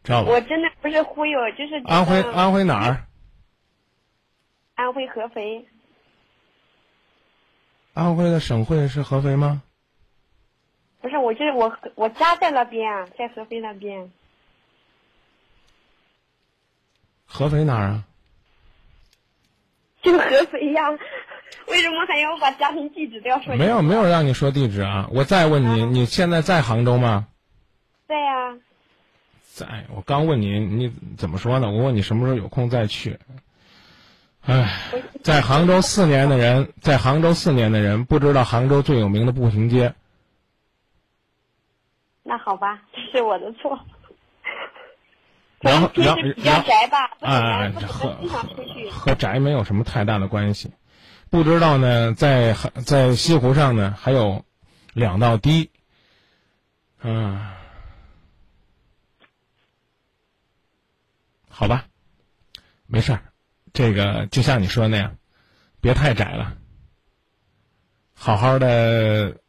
[0.06, 0.32] 知道吧？
[0.32, 3.06] 我真的不是忽悠，就是安徽安徽哪儿？
[4.76, 5.66] 安徽合肥。
[7.93, 9.64] 安徽的省会是合肥吗？
[11.01, 14.12] 不是，我就是我我家在那边啊，在合肥那边。
[17.26, 18.03] 合肥哪儿啊？
[20.01, 20.89] 就合肥呀，
[21.68, 23.56] 为什么还要把家庭地址都要说？
[23.56, 25.10] 没有没有让你说地址啊！
[25.12, 27.28] 我再问你，你现在在杭州吗？
[28.08, 28.56] 在呀。
[29.56, 31.72] 在，我刚问你，你怎么说呢？
[31.72, 33.18] 我问你什么时候有空再去。
[34.41, 34.91] 唉，
[35.24, 39.95] 在杭州四年的人，在杭州四年的人不知道杭州最有名的步行街。
[42.22, 43.80] 那好吧，这是我的错。
[45.62, 48.14] 然后，然后，比较宅吧，哎，和
[48.91, 50.70] 和宅没有什么太大的关系。
[51.30, 52.53] 不知道呢，在
[52.86, 54.43] 在西湖上呢，还有
[54.93, 55.72] 两道堤。
[57.01, 57.39] 嗯，
[61.58, 61.86] 好吧，
[62.86, 63.32] 没事儿。
[63.72, 65.16] 这个就像你说的那样，
[65.80, 66.58] 别太窄了，
[68.14, 69.39] 好好的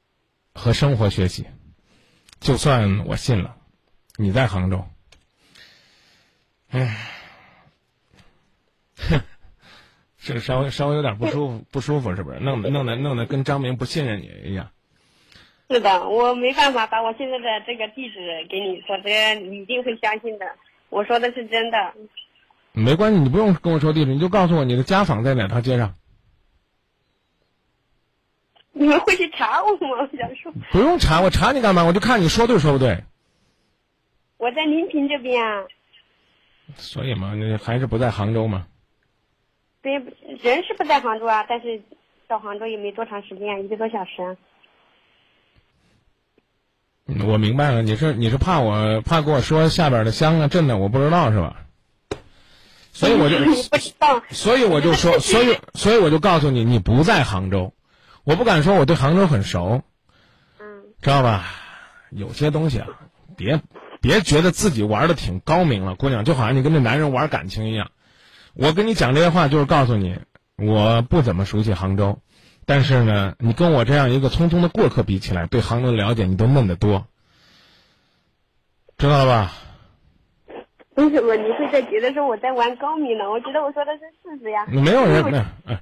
[0.55, 1.47] 和生活学习。
[2.39, 3.57] 就算我信了，
[4.17, 4.87] 你在杭州。
[6.69, 6.97] 唉，
[8.97, 9.21] 哼，
[10.17, 12.39] 是稍微稍微有点不舒服，不舒服是不是？
[12.39, 14.71] 弄得弄得弄得跟张明不信任你一样。
[15.69, 20.47] 是的，我没办法把我现在的这个地址给你，否则你一定会相信的。
[20.97, 21.93] 我说的是真的。
[22.73, 25.95] 没关系，你不用跟我说地址，你就告诉我你的家访在哪条街上。
[28.73, 29.91] 你们会去查我吗？
[30.01, 30.51] 我想说。
[30.73, 31.85] 不用查，我查你干嘛？
[31.85, 33.05] 我就看你说对说不对。
[34.39, 35.65] 我在临平这边啊，
[36.77, 38.67] 所以嘛，你还是不在杭州嘛？
[39.83, 41.83] 对，人是不在杭州啊，但是
[42.27, 44.35] 到杭州也没多长时间，一个多小时
[47.07, 51.57] 我明白了，你是你是怕我怕跟我说下边的乡啊镇的我不知道是吧？
[52.93, 53.37] 所以我就
[54.31, 57.75] 所以我就说，所以 所以我就告诉你，你不在杭州，
[58.25, 59.83] 我不敢说我对杭州很熟，
[60.59, 60.65] 嗯，
[61.01, 61.45] 知道吧？
[62.11, 62.89] 有些东西啊，
[63.37, 63.61] 别
[64.01, 67.91] 别觉得自己玩的挺高明了，姑娘，就好像你跟那男人玩感情一样。
[68.55, 70.19] 我跟你讲这些话，就是告诉你，
[70.57, 72.21] 我不怎么熟悉杭州，
[72.67, 77.07] 但是呢，你跟我这样一个匆匆的过客比起来，对杭州的了解你都嫩得多，
[78.99, 79.53] 知道了吧？
[80.97, 83.31] 为什么你会在觉得说我在玩高明呢？
[83.31, 84.67] 我觉得我说的是事实呀。
[84.67, 85.79] 没有人因为没有，哎，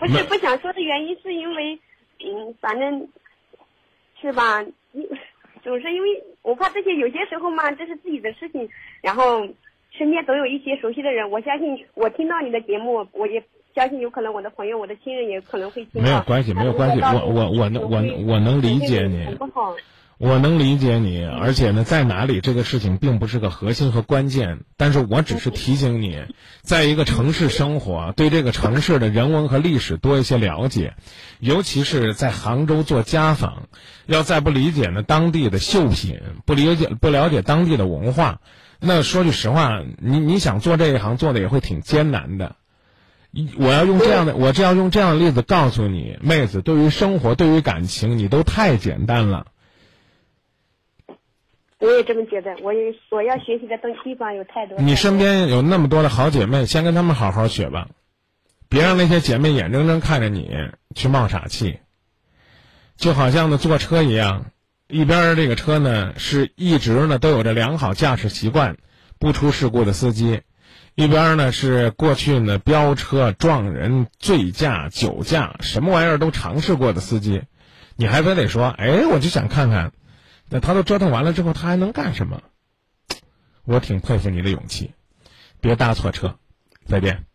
[0.00, 1.78] 不是不想说的原因，是因为，
[2.18, 3.08] 嗯，反正，
[4.20, 4.60] 是吧？
[4.92, 5.08] 你
[5.62, 8.68] 总是因为我怕这些有些时候嘛，这是自己的事情，
[9.00, 9.46] 然后
[9.92, 11.30] 身边总有一些熟悉的人。
[11.30, 13.44] 我相信我听到你的节目，我也
[13.78, 16.08] 相信有可能我的朋友、我的亲人也可能会听到。
[16.08, 19.76] 没有关系，没有关系，我我我能我我能理解你很，不好。
[20.18, 26.24] 我能理解你，而且呢，在哪里这个事情并不是个核心和关键，但是我只是提醒你，
[26.60, 30.94] 在一个城市生活，对这个城市的人文和历史多一些了解，
[31.38, 33.68] 尤其是在杭州做家访，
[34.06, 38.40] 要再不理解呢当地的绣品，不理解不了解当地的文化，
[38.80, 42.56] 那说句实话，你你想做这一行做的也会挺艰难的。
[43.38, 49.46] 一我要用这样的，我这要用这样的例子告诉你，妹子，对于生活，对于感情，你都太简单了。
[51.78, 54.76] 我也这么觉得，我也我要学习的东地方有太多。
[54.80, 57.86] 你身边有那么多的好姐妹，先跟她们好好学吧，
[58.68, 60.50] 别让那些姐妹眼睁睁看着你
[60.96, 61.78] 去冒傻气。
[62.96, 64.46] 就好像呢坐车一样，
[64.88, 68.76] 一边儿这个车呢是一直呢都有着良好驾驶习惯、
[69.20, 70.40] 不出事故的司机，
[70.98, 77.44] 一边呢是过去呢飙车、撞人、醉驾、酒驾，什么玩意儿都尝试过的司机，
[77.94, 79.92] 你还非得说，哎，我就想看看。
[80.48, 82.42] 那他都折腾完了之后，他还能干什么？
[83.64, 84.90] 我挺佩服你的勇气，
[85.60, 86.36] 别搭错车。
[86.84, 87.26] 再见，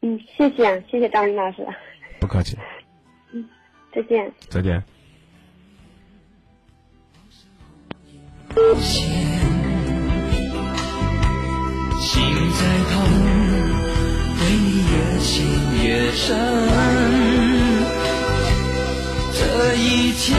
[0.00, 1.66] 嗯，谢谢啊，谢谢张云老师，
[2.18, 2.56] 不客气，
[3.34, 3.46] 嗯
[3.94, 4.32] 再见。
[4.48, 4.82] 再见。
[12.00, 12.22] 心
[12.52, 12.60] 在
[12.92, 12.94] 痛，
[14.38, 15.32] 对你越陷
[15.82, 16.26] 越深。
[19.32, 19.40] 这
[19.76, 20.34] 一切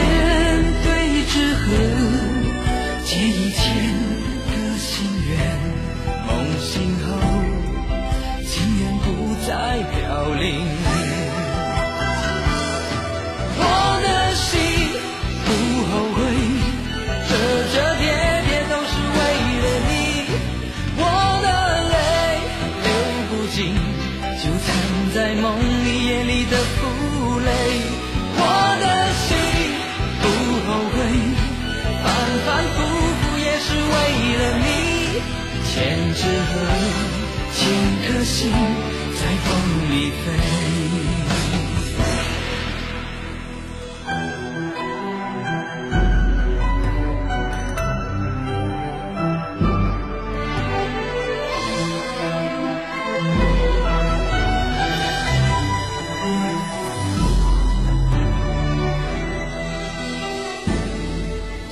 [38.48, 39.48] 在风
[39.90, 40.24] 里飞。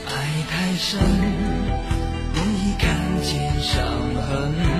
[0.06, 0.08] 爱
[0.50, 0.98] 太深，
[2.34, 2.82] 容易看
[3.22, 3.72] 见伤
[4.26, 4.73] 痕；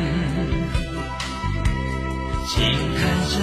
[2.55, 3.01] 情太
[3.31, 3.35] 真，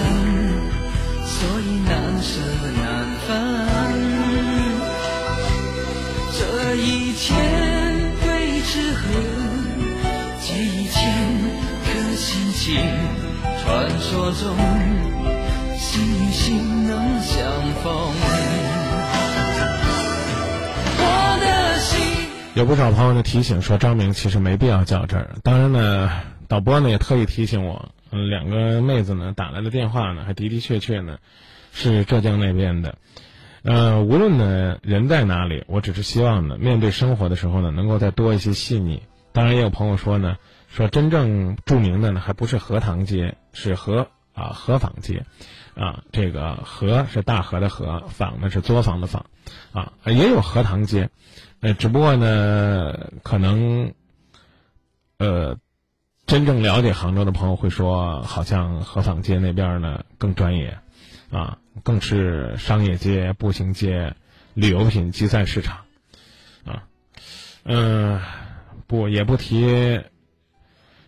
[1.26, 1.92] 所以难
[2.22, 2.40] 舍
[2.82, 2.82] 难
[3.28, 3.30] 分。
[6.32, 6.40] 这
[6.78, 7.28] 一天
[8.24, 9.02] 对之后，
[10.40, 11.02] 借一千
[11.84, 12.80] 颗心情，
[13.62, 14.56] 传说中
[15.78, 17.36] 心与心能相
[17.84, 17.92] 逢。
[20.98, 21.04] 我
[21.42, 22.00] 的心。
[22.54, 25.32] 有不少朋友呢提醒说，张明其实没必要较真儿。
[25.44, 26.10] 当然呢，
[26.48, 31.18] 导播呢也特意提醒我，嗯，两个妹子呢打来的电话呢，还的的确确呢
[31.72, 32.98] 是浙江那边的。
[33.64, 39.02] 呃，无论呢人在哪里，我只是希望呢，面对生活的时候呢，能够再多一些细腻。
[39.34, 40.38] 当然，也有朋友说呢，
[40.68, 45.26] 说真正著名的呢，还不是荷塘街，是河啊河坊街，
[45.76, 49.28] 啊，这个河是大河的河，坊呢是作坊的坊，
[49.72, 51.10] 啊，也有荷塘街，
[51.62, 53.94] 呃，只不过呢，可能，
[55.18, 55.58] 呃，
[56.32, 60.78] 真正了解杭州的朋友会说，好像河坊街那边呢更专业，
[61.30, 64.16] 啊，更是商业街、步行街、
[64.54, 65.80] 旅游品集散市场，
[66.64, 66.84] 啊，
[67.66, 68.22] 嗯、
[68.88, 70.00] 不也不提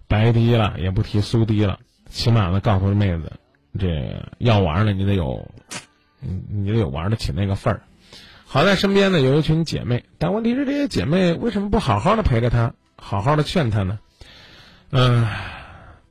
[0.10, 3.32] 白堤了，也不提苏堤了，起码呢告诉妹子，
[3.80, 5.50] 这要玩呢你得有，
[6.20, 7.84] 你你得有玩得起那个份儿。
[8.44, 14.00] 好在身边呢有一群姐妹，但问题是这些姐妹为什么不好好的陪着她，好好的劝她呢？
[14.96, 15.26] 嗯、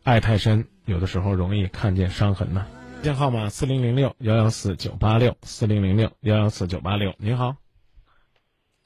[0.03, 2.67] 爱太深，有的时候容易看见伤痕呢。
[3.01, 7.15] 电话号码四零零六幺幺四九八六四零零六幺幺四九八六。
[7.17, 7.55] 您好，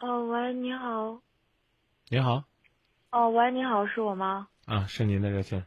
[0.01, 1.19] 哦，喂，你好。
[2.11, 2.45] 你好，
[3.11, 4.49] 哦，喂，你好，是我吗？
[4.67, 5.65] 啊，是您的热线。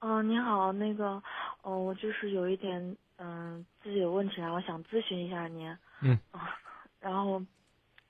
[0.00, 1.22] 哦，你好，那个，
[1.62, 5.72] 哦，我就是有一点，嗯、自己有问题，然后想咨询一下您。
[6.02, 6.18] 嗯。
[6.98, 7.40] 然后，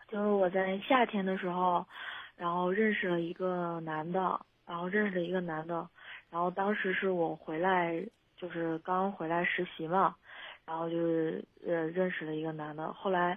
[0.09, 1.87] 就是我在夏天的时候，
[2.35, 4.41] 然后认识了一个男的，
[4.71, 5.89] 然后认识了一个男的，
[6.31, 8.01] 然后当时是我回来，
[8.37, 10.15] 就是刚回来实习嘛，
[10.65, 13.37] 然后就是呃认识了一个男的，后来，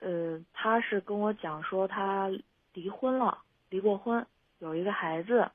[0.00, 2.30] 呃，他是跟我讲说他
[2.72, 4.26] 离婚了，离过婚，
[4.58, 5.50] 有一个孩子，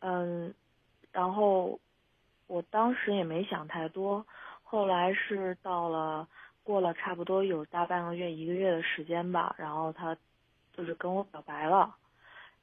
[0.00, 0.52] 嗯，
[1.12, 1.78] 然后
[2.48, 4.26] 我当时也没想太多，
[4.64, 6.26] 后来是到了
[6.64, 10.16] 过了差不多有大半个月一个月的时间吧，然后他
[10.72, 11.94] 就是跟我表白了，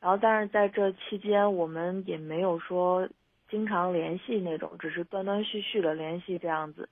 [0.04, 3.08] 然后但是在这期间我们也没有说
[3.49, 6.89] 经常联系那种，只是断断续续的联系这样子，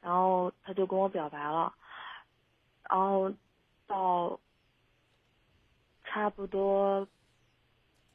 [0.00, 1.74] 然后他就跟我表白了，
[2.88, 3.30] 然后
[3.86, 4.40] 到
[6.04, 7.06] 差不多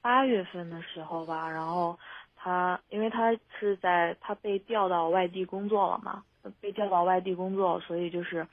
[0.02, 2.00] 八月份的时候吧，然后
[2.36, 6.24] 他因为他是在他被调到外地工作了嘛，
[6.60, 8.48] 被调到外地工作，所以就是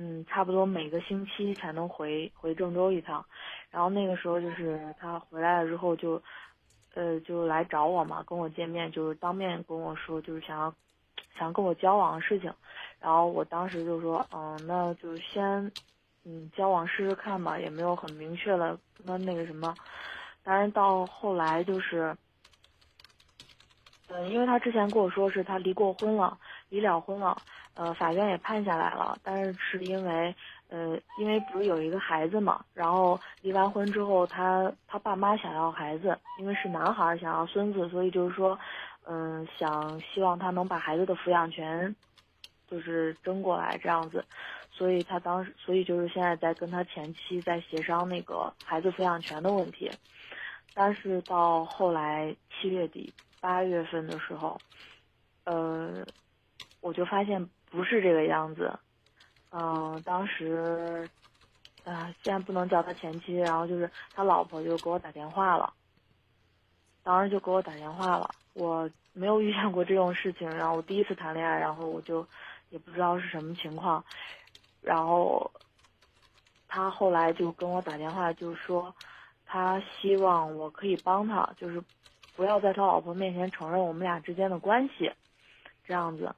[0.00, 3.26] 嗯，差不多每个星期才能回回郑州一趟。
[3.68, 6.22] 然后那个时候就是他回来了之后就
[6.94, 10.72] 呃就来找我嘛，跟我见面，就是当面跟我说就是想要
[11.36, 12.54] 想跟我交往的事情。
[13.00, 15.72] 然后我当时就说嗯，那就先
[16.24, 19.76] 嗯交往试试看吧，也没有很明确的跟那个什么。
[20.44, 22.16] 但是到后来就是，
[24.06, 26.38] 嗯，因为他之前跟我说是他离过婚了，
[26.68, 27.42] 离了婚了，
[27.78, 30.34] 呃，法院也判下来了，但是是因为，
[30.68, 38.58] 呃，因为不是有一个孩子嘛，然后离完婚之后，他他爸妈想要孩子，因为是男孩想要孙子，所以就是说，
[39.06, 41.94] 嗯，想希望他能把孩子的抚养权，
[42.68, 44.24] 就是争过来这样子，
[44.72, 49.88] 所以他当时，所以就是现在在跟他前妻在协商那个孩子抚养权的问题。
[50.74, 54.58] 但是到后来七月底八月份的时候，
[55.44, 56.04] 呃，
[56.80, 58.78] 我就发现不是这个样子。
[59.50, 61.08] 嗯、当时，
[61.84, 65.72] 啊、现在不能叫他前妻，然后就是他老婆就给我打电话了。
[67.02, 72.26] 当时就给我打电话了，我没有遇见过这种事情，然后我第一次谈恋爱，然后我就
[72.70, 74.04] 也不知道是什么情况，
[74.82, 75.50] 然后
[76.66, 78.94] 他后来就跟我打电话，就说。
[79.50, 81.82] 他希望我可以帮他，就是
[82.36, 85.10] 不要在他老婆面前承认我们俩之间的关系，
[85.86, 86.30] 这样子。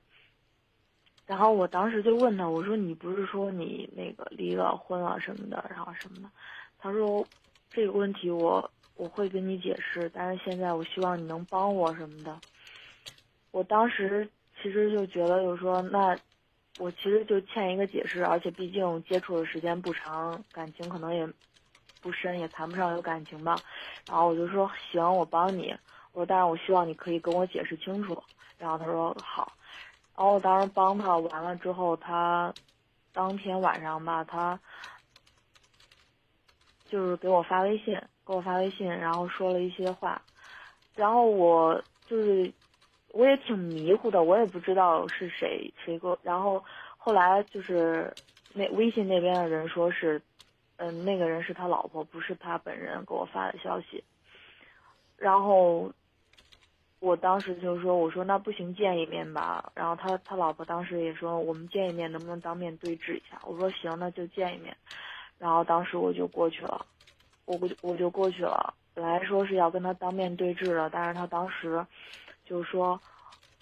[1.30, 6.28] 然后我当时就问他，我说你不是说你那个离了婚了什么的，然后什么的？
[6.76, 7.24] 他说
[7.70, 12.36] 这个问题我我会跟你解释，但是现在我希望你能帮我什么的。
[13.52, 14.28] 我当时
[14.60, 16.18] 其实就觉得，就是说那
[16.80, 21.28] 我其实就欠一个解释，而且毕竟接触的时间不长，感情可能也。
[22.02, 23.54] 不深也谈不上有感情吧，
[24.08, 25.72] 然后我就说行，我帮你。
[26.12, 28.20] 我说但是我希望你可以跟我解释清楚。
[28.58, 29.52] 然后他说好。
[30.20, 32.54] 然后我当时帮他完了之后，他
[33.10, 34.60] 当天晚上吧，他
[36.90, 40.20] 就是给我发微信，给我发微信，然后说了一些话。
[40.94, 42.52] 然后我就是
[43.14, 46.18] 我也挺迷糊的，我也不知道是谁谁给我。
[46.22, 46.62] 然后
[46.98, 48.14] 后来就是
[48.52, 50.20] 那微信那边的人说是。
[50.76, 54.02] 嗯，那个人是他老婆，不是他本人给我发的消息。
[55.16, 55.92] 然后
[57.00, 64.76] 我当时就说：“我说那不行，见一面吧。”然后他他老婆当时也说：“我们见一面，能不能当面对质一下？”我说：“行，那就见一面。”
[65.38, 66.86] 然后当时我就过去了，
[67.46, 68.74] 我我我就过去了。
[68.94, 71.84] 本来说是要跟他当面对质的，但是他当时
[72.44, 73.00] 就说。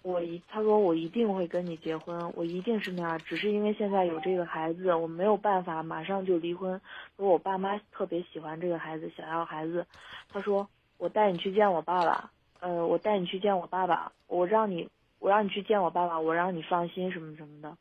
[0.02, 6.80] 我一他说我一定会跟你结婚，我一定是那样，只是因为现在有这个孩子，我没有办法马上就离婚。
[7.16, 9.84] 说我爸妈特别喜欢这个孩子，想要孩子。
[10.32, 10.66] 他说
[10.98, 12.30] 我带你去见我爸爸，
[12.60, 14.88] 呃，我带你去见我爸爸，我让你
[15.18, 17.76] 我让你去见我爸爸，我让你放心什么什么的。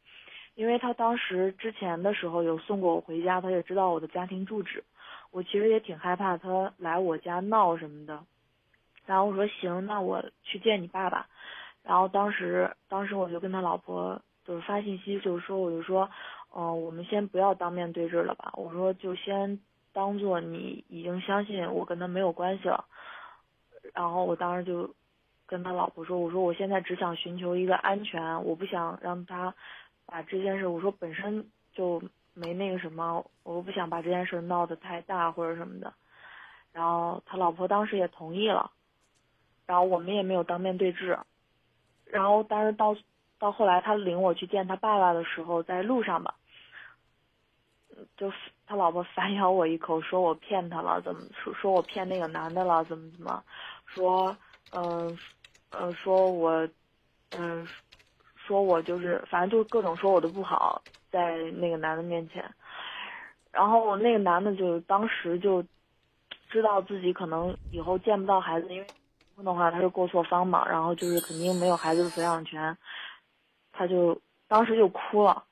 [0.56, 4.84] 因为他当时之前的时候有送过我回家，他也知道我的家庭住址，
[5.32, 8.24] 我其实也挺害怕他来我家闹什么的。
[9.06, 11.28] 然后我说行，那我去见你爸爸。
[11.84, 16.10] 然后当时，当时我就跟他老婆就是发信息，就是说，我就说，
[16.54, 19.60] 嗯、呃，我们先不要当面对质了吧，我说就先
[19.94, 22.84] 当做你已经相信我跟他没有关系了。
[23.98, 24.94] 然后我当时就
[25.48, 29.56] 跟他老婆说：“我说我现在只想寻求一个安全，我不想让他
[30.06, 32.00] 把这件事，我说本身就
[32.36, 35.92] 没那个什么，我不想把这件事闹得太大或者什么的。”
[36.72, 38.70] 然后他老婆当时也同意了，
[39.66, 41.18] 然后我们也没有当面对质。
[42.06, 42.96] 然后但是到
[43.40, 46.36] 到后来他领我去见他爸爸的时候，在路上吧，
[48.16, 48.32] 就
[48.68, 53.44] 他老婆 反咬我一口，说我骗他了，怎么说说我骗那个男的了，怎么怎么，
[53.88, 54.36] 说
[54.72, 55.18] 嗯
[55.72, 56.68] 呃说我
[57.32, 57.68] 嗯
[58.36, 60.82] 说我就是反正就各种说我的不好，
[61.12, 62.44] 在那个男的面前。
[63.52, 65.64] 然后那个男的就当时就
[66.50, 72.78] 知道自己可能以后见不到孩子，因为结婚的话他是过错方嘛，然后就是肯定没有孩子的抚养权，
[73.72, 75.44] 他就当时就哭了。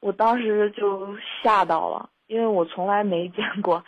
[0.00, 3.84] 我当时就吓到了，因为我从来没见过，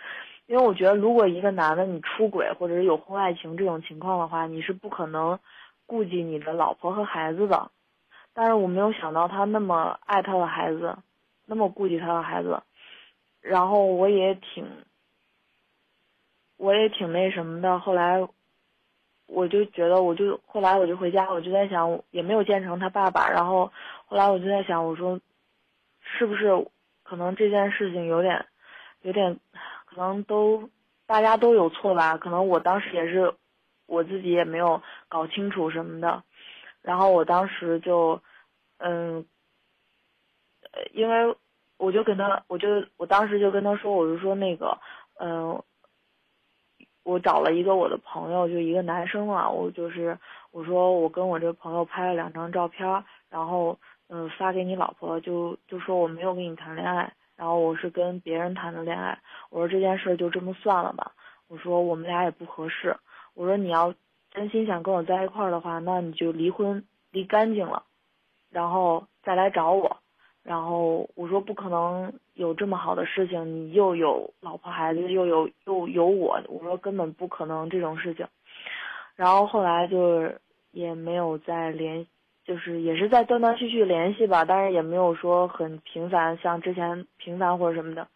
[0.53, 5.39] 因为我觉得如果一个男的你出轨或者是有婚外情这种情况的话，你是不可能
[5.87, 7.71] 顾及你的老婆和孩子的。
[8.35, 10.99] 但是我没有想到他那么爱他的孩子，
[11.47, 12.63] 那么顾及他的孩子，
[13.41, 14.67] 然后我也挺，
[16.59, 17.79] 我也挺那什么的。
[17.79, 18.29] 后来
[19.29, 23.31] 我就觉得，我就后来我就回家，我就在想，也没有见成他爸爸。
[23.31, 23.73] 然后
[24.05, 25.19] 后来我就在想，我说。
[26.05, 26.67] 是不是
[27.05, 28.45] 可能这件事情有点，
[29.03, 29.39] 有点，
[29.95, 30.69] 可能都
[31.07, 32.17] 大家都有错吧？
[32.17, 33.35] 可能我当时也是，
[33.87, 36.23] 我自己也没有搞清楚什么的。
[36.81, 38.21] 然后我当时就，
[38.79, 39.25] 嗯，
[40.73, 41.37] 呃，因为
[41.77, 44.79] 我就跟他，我就我当时就跟他说，我就说那个，
[45.21, 45.63] 嗯，
[47.05, 50.19] 我找了一个我的朋友，就一个男生嘛，我就是
[50.51, 53.79] 我说我跟我这朋友拍了两张照片，然后。
[54.15, 57.11] 嗯，发给你老婆就就说我没有跟你谈恋爱，
[57.43, 59.19] 然后我是跟别人谈的恋爱。
[59.51, 61.11] 我说这件事就这么算了吧。
[61.49, 62.97] 我说我们俩也不合适。
[63.35, 63.93] 我说你要
[64.31, 67.83] 真心想跟我在一块儿的话，那你就离婚离干净了，
[68.49, 69.97] 然后再来找我。
[70.45, 76.41] 然后我说不可能有这么好的事情，你又有老婆孩子，又有又有我。
[76.47, 78.25] 我说根本不可能这种事情。
[79.17, 80.41] 然后后来就是
[80.71, 82.07] 也没有再联。
[82.45, 88.09] 就是也是在断断续续联系吧，但是也没有说很频繁，像之前频繁或者什么的。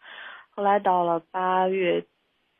[0.49, 2.05] 后来到了八月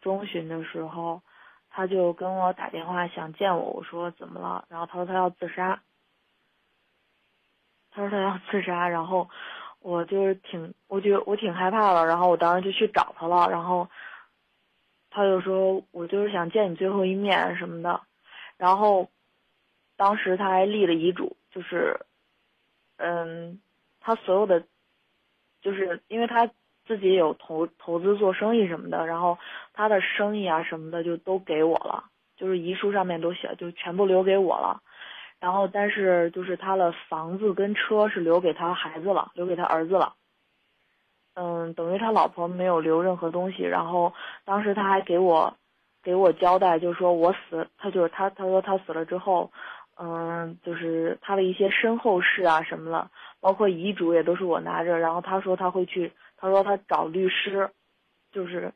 [0.01, 1.21] 中旬的时候，
[1.69, 4.65] 他就跟我打电话想见我，我说怎么了？
[4.69, 5.81] 然后他说他要自杀。
[7.91, 9.27] 他说他要自杀，然后
[9.79, 13.89] 我就是挺，我觉得我挺害怕了，然后我当时就去找他了，然后
[15.09, 18.01] 他就说我就是想见你最后一面什么的，
[18.57, 19.09] 然后
[19.95, 21.35] 当时他还立了遗嘱。
[21.51, 21.99] 就是，
[22.97, 23.59] 嗯，
[23.99, 24.63] 他所有的，
[25.61, 26.49] 就是因为他
[26.85, 29.37] 自己有投投资做生意什么的，然后
[29.73, 34.81] 他的生意啊什么的就都给我了，就是遗书上面都写，就全部留给我了。
[35.39, 40.15] 然后，但是就是他的房子跟车是留给他孩子了，留给他儿子了。
[41.35, 43.63] 嗯，等于他老婆没有留任何东西。
[43.63, 44.13] 然后
[44.45, 45.55] 当时他还给我
[46.01, 49.51] 给我交代，就是说我死，他就是他他说他死了之后。
[49.99, 54.99] 嗯，就是他的一些身后事啊什么的，包括遗嘱也都是我拿着。
[54.99, 57.71] 然后他说他会去，他说他找律师，
[58.31, 58.71] 就是，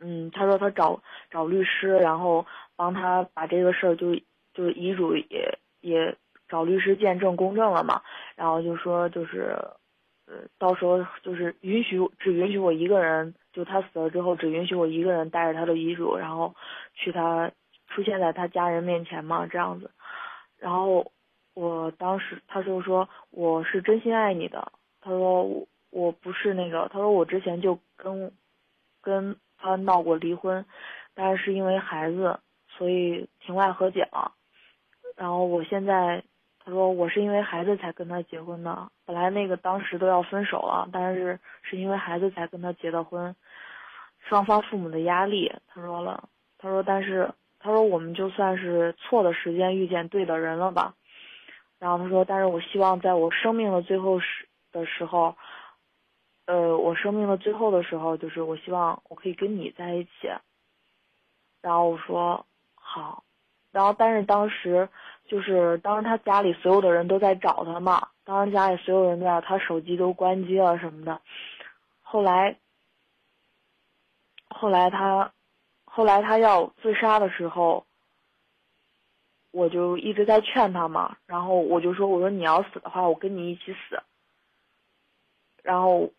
[0.00, 1.00] 嗯，他说他找
[1.30, 4.16] 找律师，然后帮他把这个事儿就
[4.52, 6.16] 就是遗嘱也也
[6.48, 8.02] 找律师见证公证了嘛。
[8.34, 9.56] 然后就说就是，
[10.26, 16.56] 呃，到时候就是允许只允许我一个人，就他死了之后只允许我一个人带着他的遗嘱，然后
[16.94, 17.52] 去他
[17.88, 19.90] 出现在他家人面前嘛，这样子。
[20.58, 21.12] 然后
[21.54, 28.32] 我当时他就说我是真心爱你的，他说我我不是那个，他说我之前就跟
[29.00, 30.64] 跟他闹过离婚，
[31.14, 34.32] 但是因为孩子，所以庭外和解了。
[35.14, 36.22] 然后我现在
[36.64, 43.36] 他说我是因为孩子才跟他结婚的，本来那个当时都要分手了，但是是因为孩子才跟他结的婚，
[44.20, 46.28] 双方父母的压力，他说了，
[46.58, 47.30] 他说但是。
[47.66, 50.94] 他说：“我们就算是错的时间遇见对的人了吧。”
[51.80, 55.36] 然后他说：“但是我希望在我生命的最后时的时候，
[56.44, 60.30] 呃，我生命的最后的时候，就是我希望我可以跟你在一起。”
[61.60, 62.46] 然后我说
[62.76, 63.24] ：“好。”
[63.72, 64.88] 然后但是当时
[65.26, 71.20] 就是当时他家里所有的人都在找他嘛，当时家里所有人都在，他手机都关机了什么的。
[72.00, 72.56] 后来，
[74.50, 75.32] 后来他。
[75.96, 77.86] 后来他要自杀的时候，
[79.50, 83.98] 我就一直在劝他嘛，然后我就说：“我说你要死的话，我跟你一起死。”
[85.64, 86.12] 然后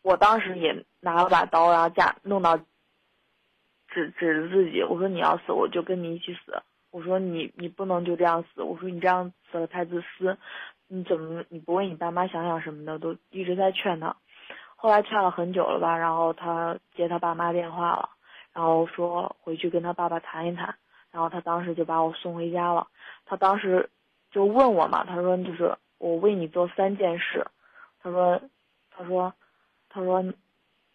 [0.00, 2.56] 我当时也拿了把刀，然后架弄到
[3.88, 6.62] 指指着自己，我说你要死，我就跟你一起死。
[6.90, 10.38] 我说你你不能就这样死，我说你这样死了太自私，
[10.88, 14.16] 你怎么你不为你爸妈想想什么的，都一直在劝他。
[14.74, 18.08] 后来劝了很久了吧，然后他接他爸妈电话了，
[18.56, 20.74] 然后说回去跟他爸爸谈一谈，
[21.10, 22.88] 然后他当时就把我送回家了。
[23.26, 23.90] 他当时
[24.30, 27.46] 就问我嘛，他说就是我为你做三件事，
[28.02, 28.40] 他说
[28.90, 29.34] 他说
[29.90, 30.24] 他说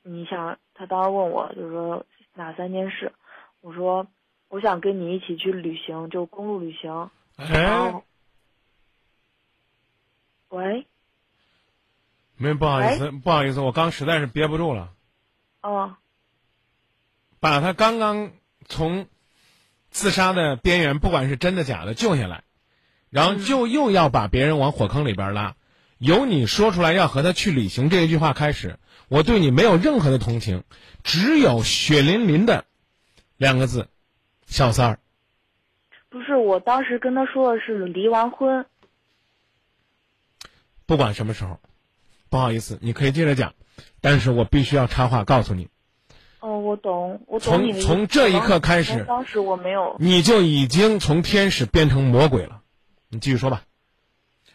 [0.02, 2.04] 你想，他当时问我就是说
[2.34, 3.14] 哪三件事，
[3.62, 4.08] 我说
[4.50, 7.12] 我想跟你一起去旅行，就公路旅行。
[7.36, 8.04] 然哎后，
[10.50, 10.88] 喂，
[12.38, 14.92] 没不好意思，不好意思，我刚实在是憋不住了，
[15.62, 15.96] 嗯
[17.42, 18.32] 把他刚刚
[18.66, 19.08] 从
[19.90, 22.44] 自杀的边缘，不管是真的假的救下来，
[23.10, 25.56] 然后就又要把别人往火坑里边拉。
[25.98, 30.64] 由你说出来要和他去旅行这一句话开始，我对你没有任何的同情，
[31.04, 32.66] 只有血淋淋的
[33.38, 33.88] 两个字：
[34.46, 35.00] 小三儿。
[36.10, 38.66] 不是，我当时跟他说的是离完婚。
[40.86, 41.60] 不管什么时候，
[42.30, 43.54] 不好意思，你可以接着讲，
[44.00, 45.70] 但是我必须要插话告诉你，
[46.42, 47.74] 哦，我懂，我懂从你。
[47.82, 49.96] 从这一刻开始当时我没有。
[50.00, 52.62] 你就已经从天使变成魔鬼了。
[53.10, 53.62] 你继续说吧，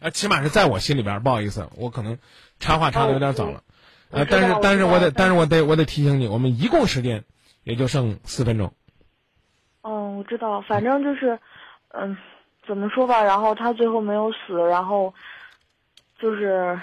[0.01, 2.19] 啊，起码是在我心里边，不好意思，我可能
[2.59, 3.63] 插话插的有点早了，
[4.11, 7.25] 呃，我知道但是但是我得但是我得我得提醒你，我们一共时间
[7.63, 8.73] 也就剩四分钟。
[9.83, 11.39] 嗯，我知道，反正就是，
[11.91, 12.17] 嗯，
[12.67, 15.15] 怎么说吧，然后他最后没有死，然后
[16.19, 16.81] 就是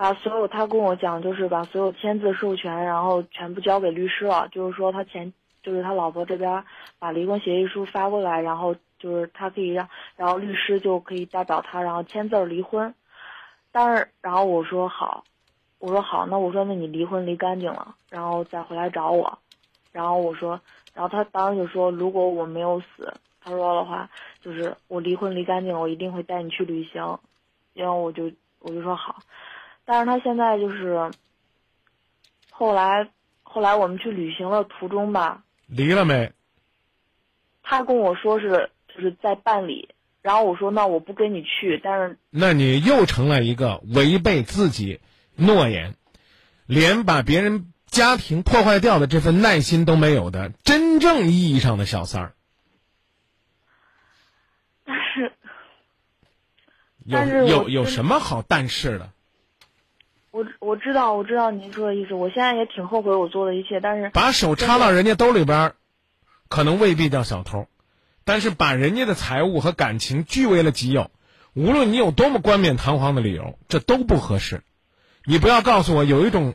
[0.00, 5.30] 把所有他跟我讲，就是把所有签字授权，然后全部交给律师了，就是说他前
[5.62, 6.64] 就是他老婆这边
[6.98, 9.86] 把离婚协议书发过来，然后就是他可以让，
[10.16, 12.94] 然后律师就可以代表他，然后签字离婚。
[13.70, 15.22] 但是，然后我说好，
[15.78, 19.38] 我说好，那我说那你离婚离干净了，然后再回来找我。
[19.92, 20.58] 然后我说，
[20.94, 24.08] 然后他当时就说，如果我没有死，他说的话
[24.40, 27.18] 就是我离婚离干净，我一定会带你去旅行。
[27.74, 29.16] 然后我就我就说好，
[29.90, 31.10] 但是他现在就是，
[32.52, 33.10] 后来
[33.42, 36.32] 后来我们去旅行的途中吧，离了没？
[37.64, 45.00] 他跟我说是就是在办理，然后我说那我不跟你去，但是那你又成了一个违背自己
[45.34, 45.96] 诺言，
[46.66, 52.34] 连把别人家庭破坏掉的这份耐心都没有的真正意义上的小三儿。
[57.10, 59.10] 但是有有有什么好但是的？
[60.30, 65.74] 我我知道我知道您说的意思，我现在也挺后悔我做的一切，但是把手插到人家兜里边儿，
[66.48, 67.66] 可能未必叫小偷，
[68.24, 71.10] 但是把人家的财物和感情据为了己有，
[71.52, 74.62] 无论你有多么冠冕堂皇的理由，这都不合适。
[75.24, 76.54] 你不要告诉我有一种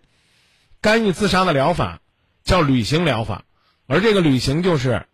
[0.80, 2.00] 干预自杀的疗法，
[2.46, 3.44] 叫旅行疗法，
[3.88, 5.06] 而这个旅行就是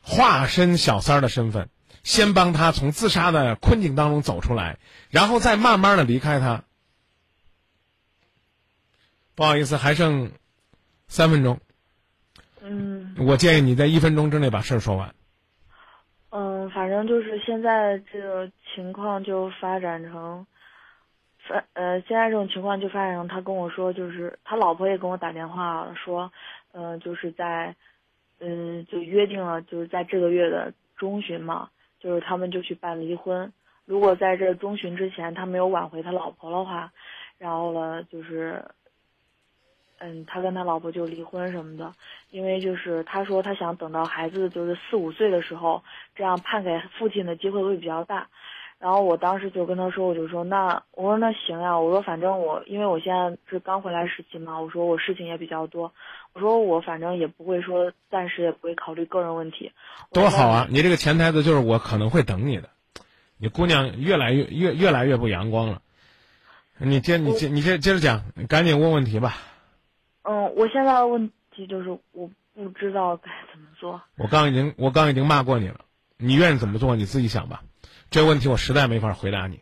[0.00, 1.68] 化身小三儿的身份，
[2.04, 4.78] 先帮他从自杀的困境当中走出来，
[5.10, 6.62] 然后再慢慢的离开他。
[9.38, 10.32] 不好意思，还剩
[11.06, 11.60] 三分钟。
[12.60, 15.14] 嗯我建议你在一分钟之内把事儿说完。
[16.30, 20.44] 嗯，反正就是现在这个情况就发展成，
[21.46, 26.32] 发呃，现在这种情况就发展成他跟我说，就是他老婆也跟我打电话了，说，
[26.72, 27.76] 嗯、就是在，
[28.40, 33.52] 嗯、就约定了，就是在这个月的中旬嘛，就是他们就去办离婚。
[33.84, 36.92] 如果在这中旬之前他没有挽回他老婆的话，
[37.38, 38.64] 然后呢，就是，
[39.98, 41.92] 嗯，他跟他老婆就离婚什么的，
[42.30, 45.82] 因为就是他说他想等到孩子就是四五岁的时候，
[46.14, 48.28] 这样判给父亲的机会会比较大。
[48.78, 55.92] 然后我当时就跟他说，我就说那我说那行呀，我说反正我因为我现在是刚回来实习嘛，我说我事情也比较多，
[56.32, 59.72] 我说我反正也不会说暂时也不会考虑个人问题。
[60.12, 60.68] 多好啊！
[60.70, 62.68] 你这个潜台词就是我可能会等你的，
[63.36, 65.82] 你姑娘越来越越越来越不阳光了。
[66.80, 69.38] 你接你接你接接着讲，你赶紧问问题吧。
[70.30, 74.02] 嗯，我现在的问题就是我不知道该怎么做。
[74.16, 75.80] 我刚已经我刚已经骂过你了，
[76.18, 77.62] 你愿意怎么做你自己想吧。
[78.10, 79.60] 这个问题我实在没法回答你。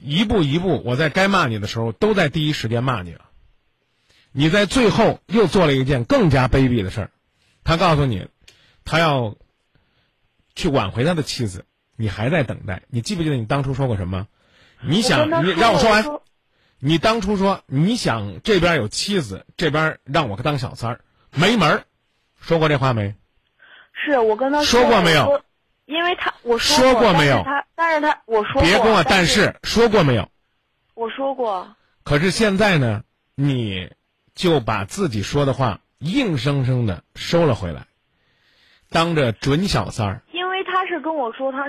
[0.00, 3.26] 一步一步，我在该骂你的时候都在第一时间骂你了。
[4.32, 7.10] 你在最后又做了一件更加卑鄙的事儿，
[7.62, 8.26] 他告诉你，
[8.84, 9.36] 他要
[10.56, 11.64] 去挽回他的妻子，
[11.94, 12.82] 你还在等待。
[12.88, 14.26] 你记不记得你当初说过什么？
[14.80, 16.04] 你想你让我说完。
[16.80, 21.00] 你当初说你想这边有妻子，这边让我当小三儿，
[21.34, 21.84] 没门儿，
[22.40, 23.14] 说过这话没？
[23.92, 25.42] 是我跟他说过没有
[25.84, 30.30] 因为他我说说过没有但是他但是他我说过，别跟我但是是说过没有？
[30.94, 33.02] 我说过，可是现在呢，
[33.34, 33.90] 你
[34.34, 37.88] 就把自己说的话硬生生的收了回来，
[38.88, 40.22] 当着准小三儿。
[40.32, 41.64] 因为他是跟我说他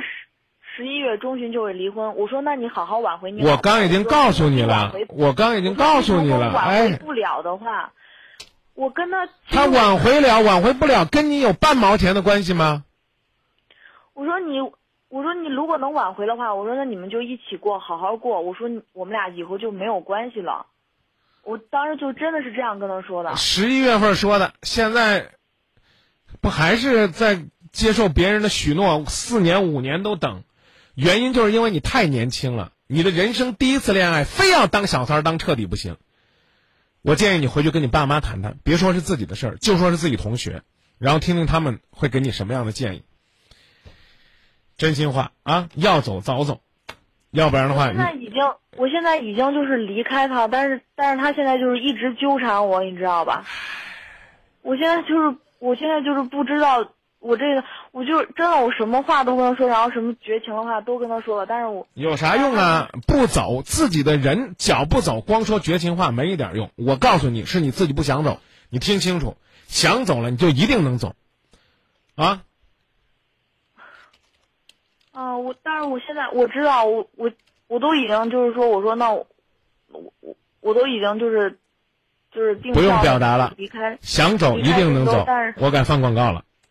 [0.76, 3.44] 十十一月中旬就会离婚，我说那你好好挽回你。
[3.46, 7.94] 我刚已经告诉你了，我刚已经告诉你了，挽回哎，不了的话，
[8.74, 12.84] 我跟他他挽回了，挽回不了，跟你有半毛钱的关系吗？
[14.16, 14.60] 我说你，
[15.10, 18.42] 我说你如果能挽回的话，我说那你们就一起过，好好过。
[18.42, 20.66] 我说我们俩以后就没有关系了。
[21.44, 23.36] 我当时就真的是这样跟他说的。
[23.36, 25.30] 十一月份说的，现在
[26.42, 27.40] 不还是在
[27.72, 30.44] 接受别人的许诺，四年五年都等，
[30.96, 35.98] 原因就是因为你太年轻了，你的人生第一次恋爱，非要当小三儿当彻底不行。
[37.02, 40.62] 我建议你回去跟你爸妈谈谈，别说是自己的事儿，就说是自己同学，
[41.00, 43.04] 然后听听他们会给你什么样的建议。
[44.78, 46.62] 真心话啊，要走早走，
[47.32, 48.36] 要不然的话，现在已经，
[48.78, 53.46] 我现在已经就是离开他，但是但是他现在就是一直纠缠我，你知道吧？
[54.62, 62.90] 我现在就是，我现在就是不知道，我这个，我就真的我什么话都跟他说，然后什么绝情的话都跟他说了，但是我有啥用啊？
[63.06, 66.72] 不走，自己的人脚不走，光说绝情话没一点用。
[66.78, 68.40] 我告诉你，是你自己不想走，
[68.70, 69.36] 你听清楚，
[69.68, 71.16] 想走了你就一定能走，
[72.16, 72.44] 啊！
[75.12, 77.30] 啊，我但是我现在我知道，我我
[77.68, 79.28] 我都已经就是说，我说那我
[79.90, 81.60] 我我我都已经就是
[82.32, 85.26] 就是定不用表达了离开，想走一定能走。
[85.58, 86.46] 我敢放广告了。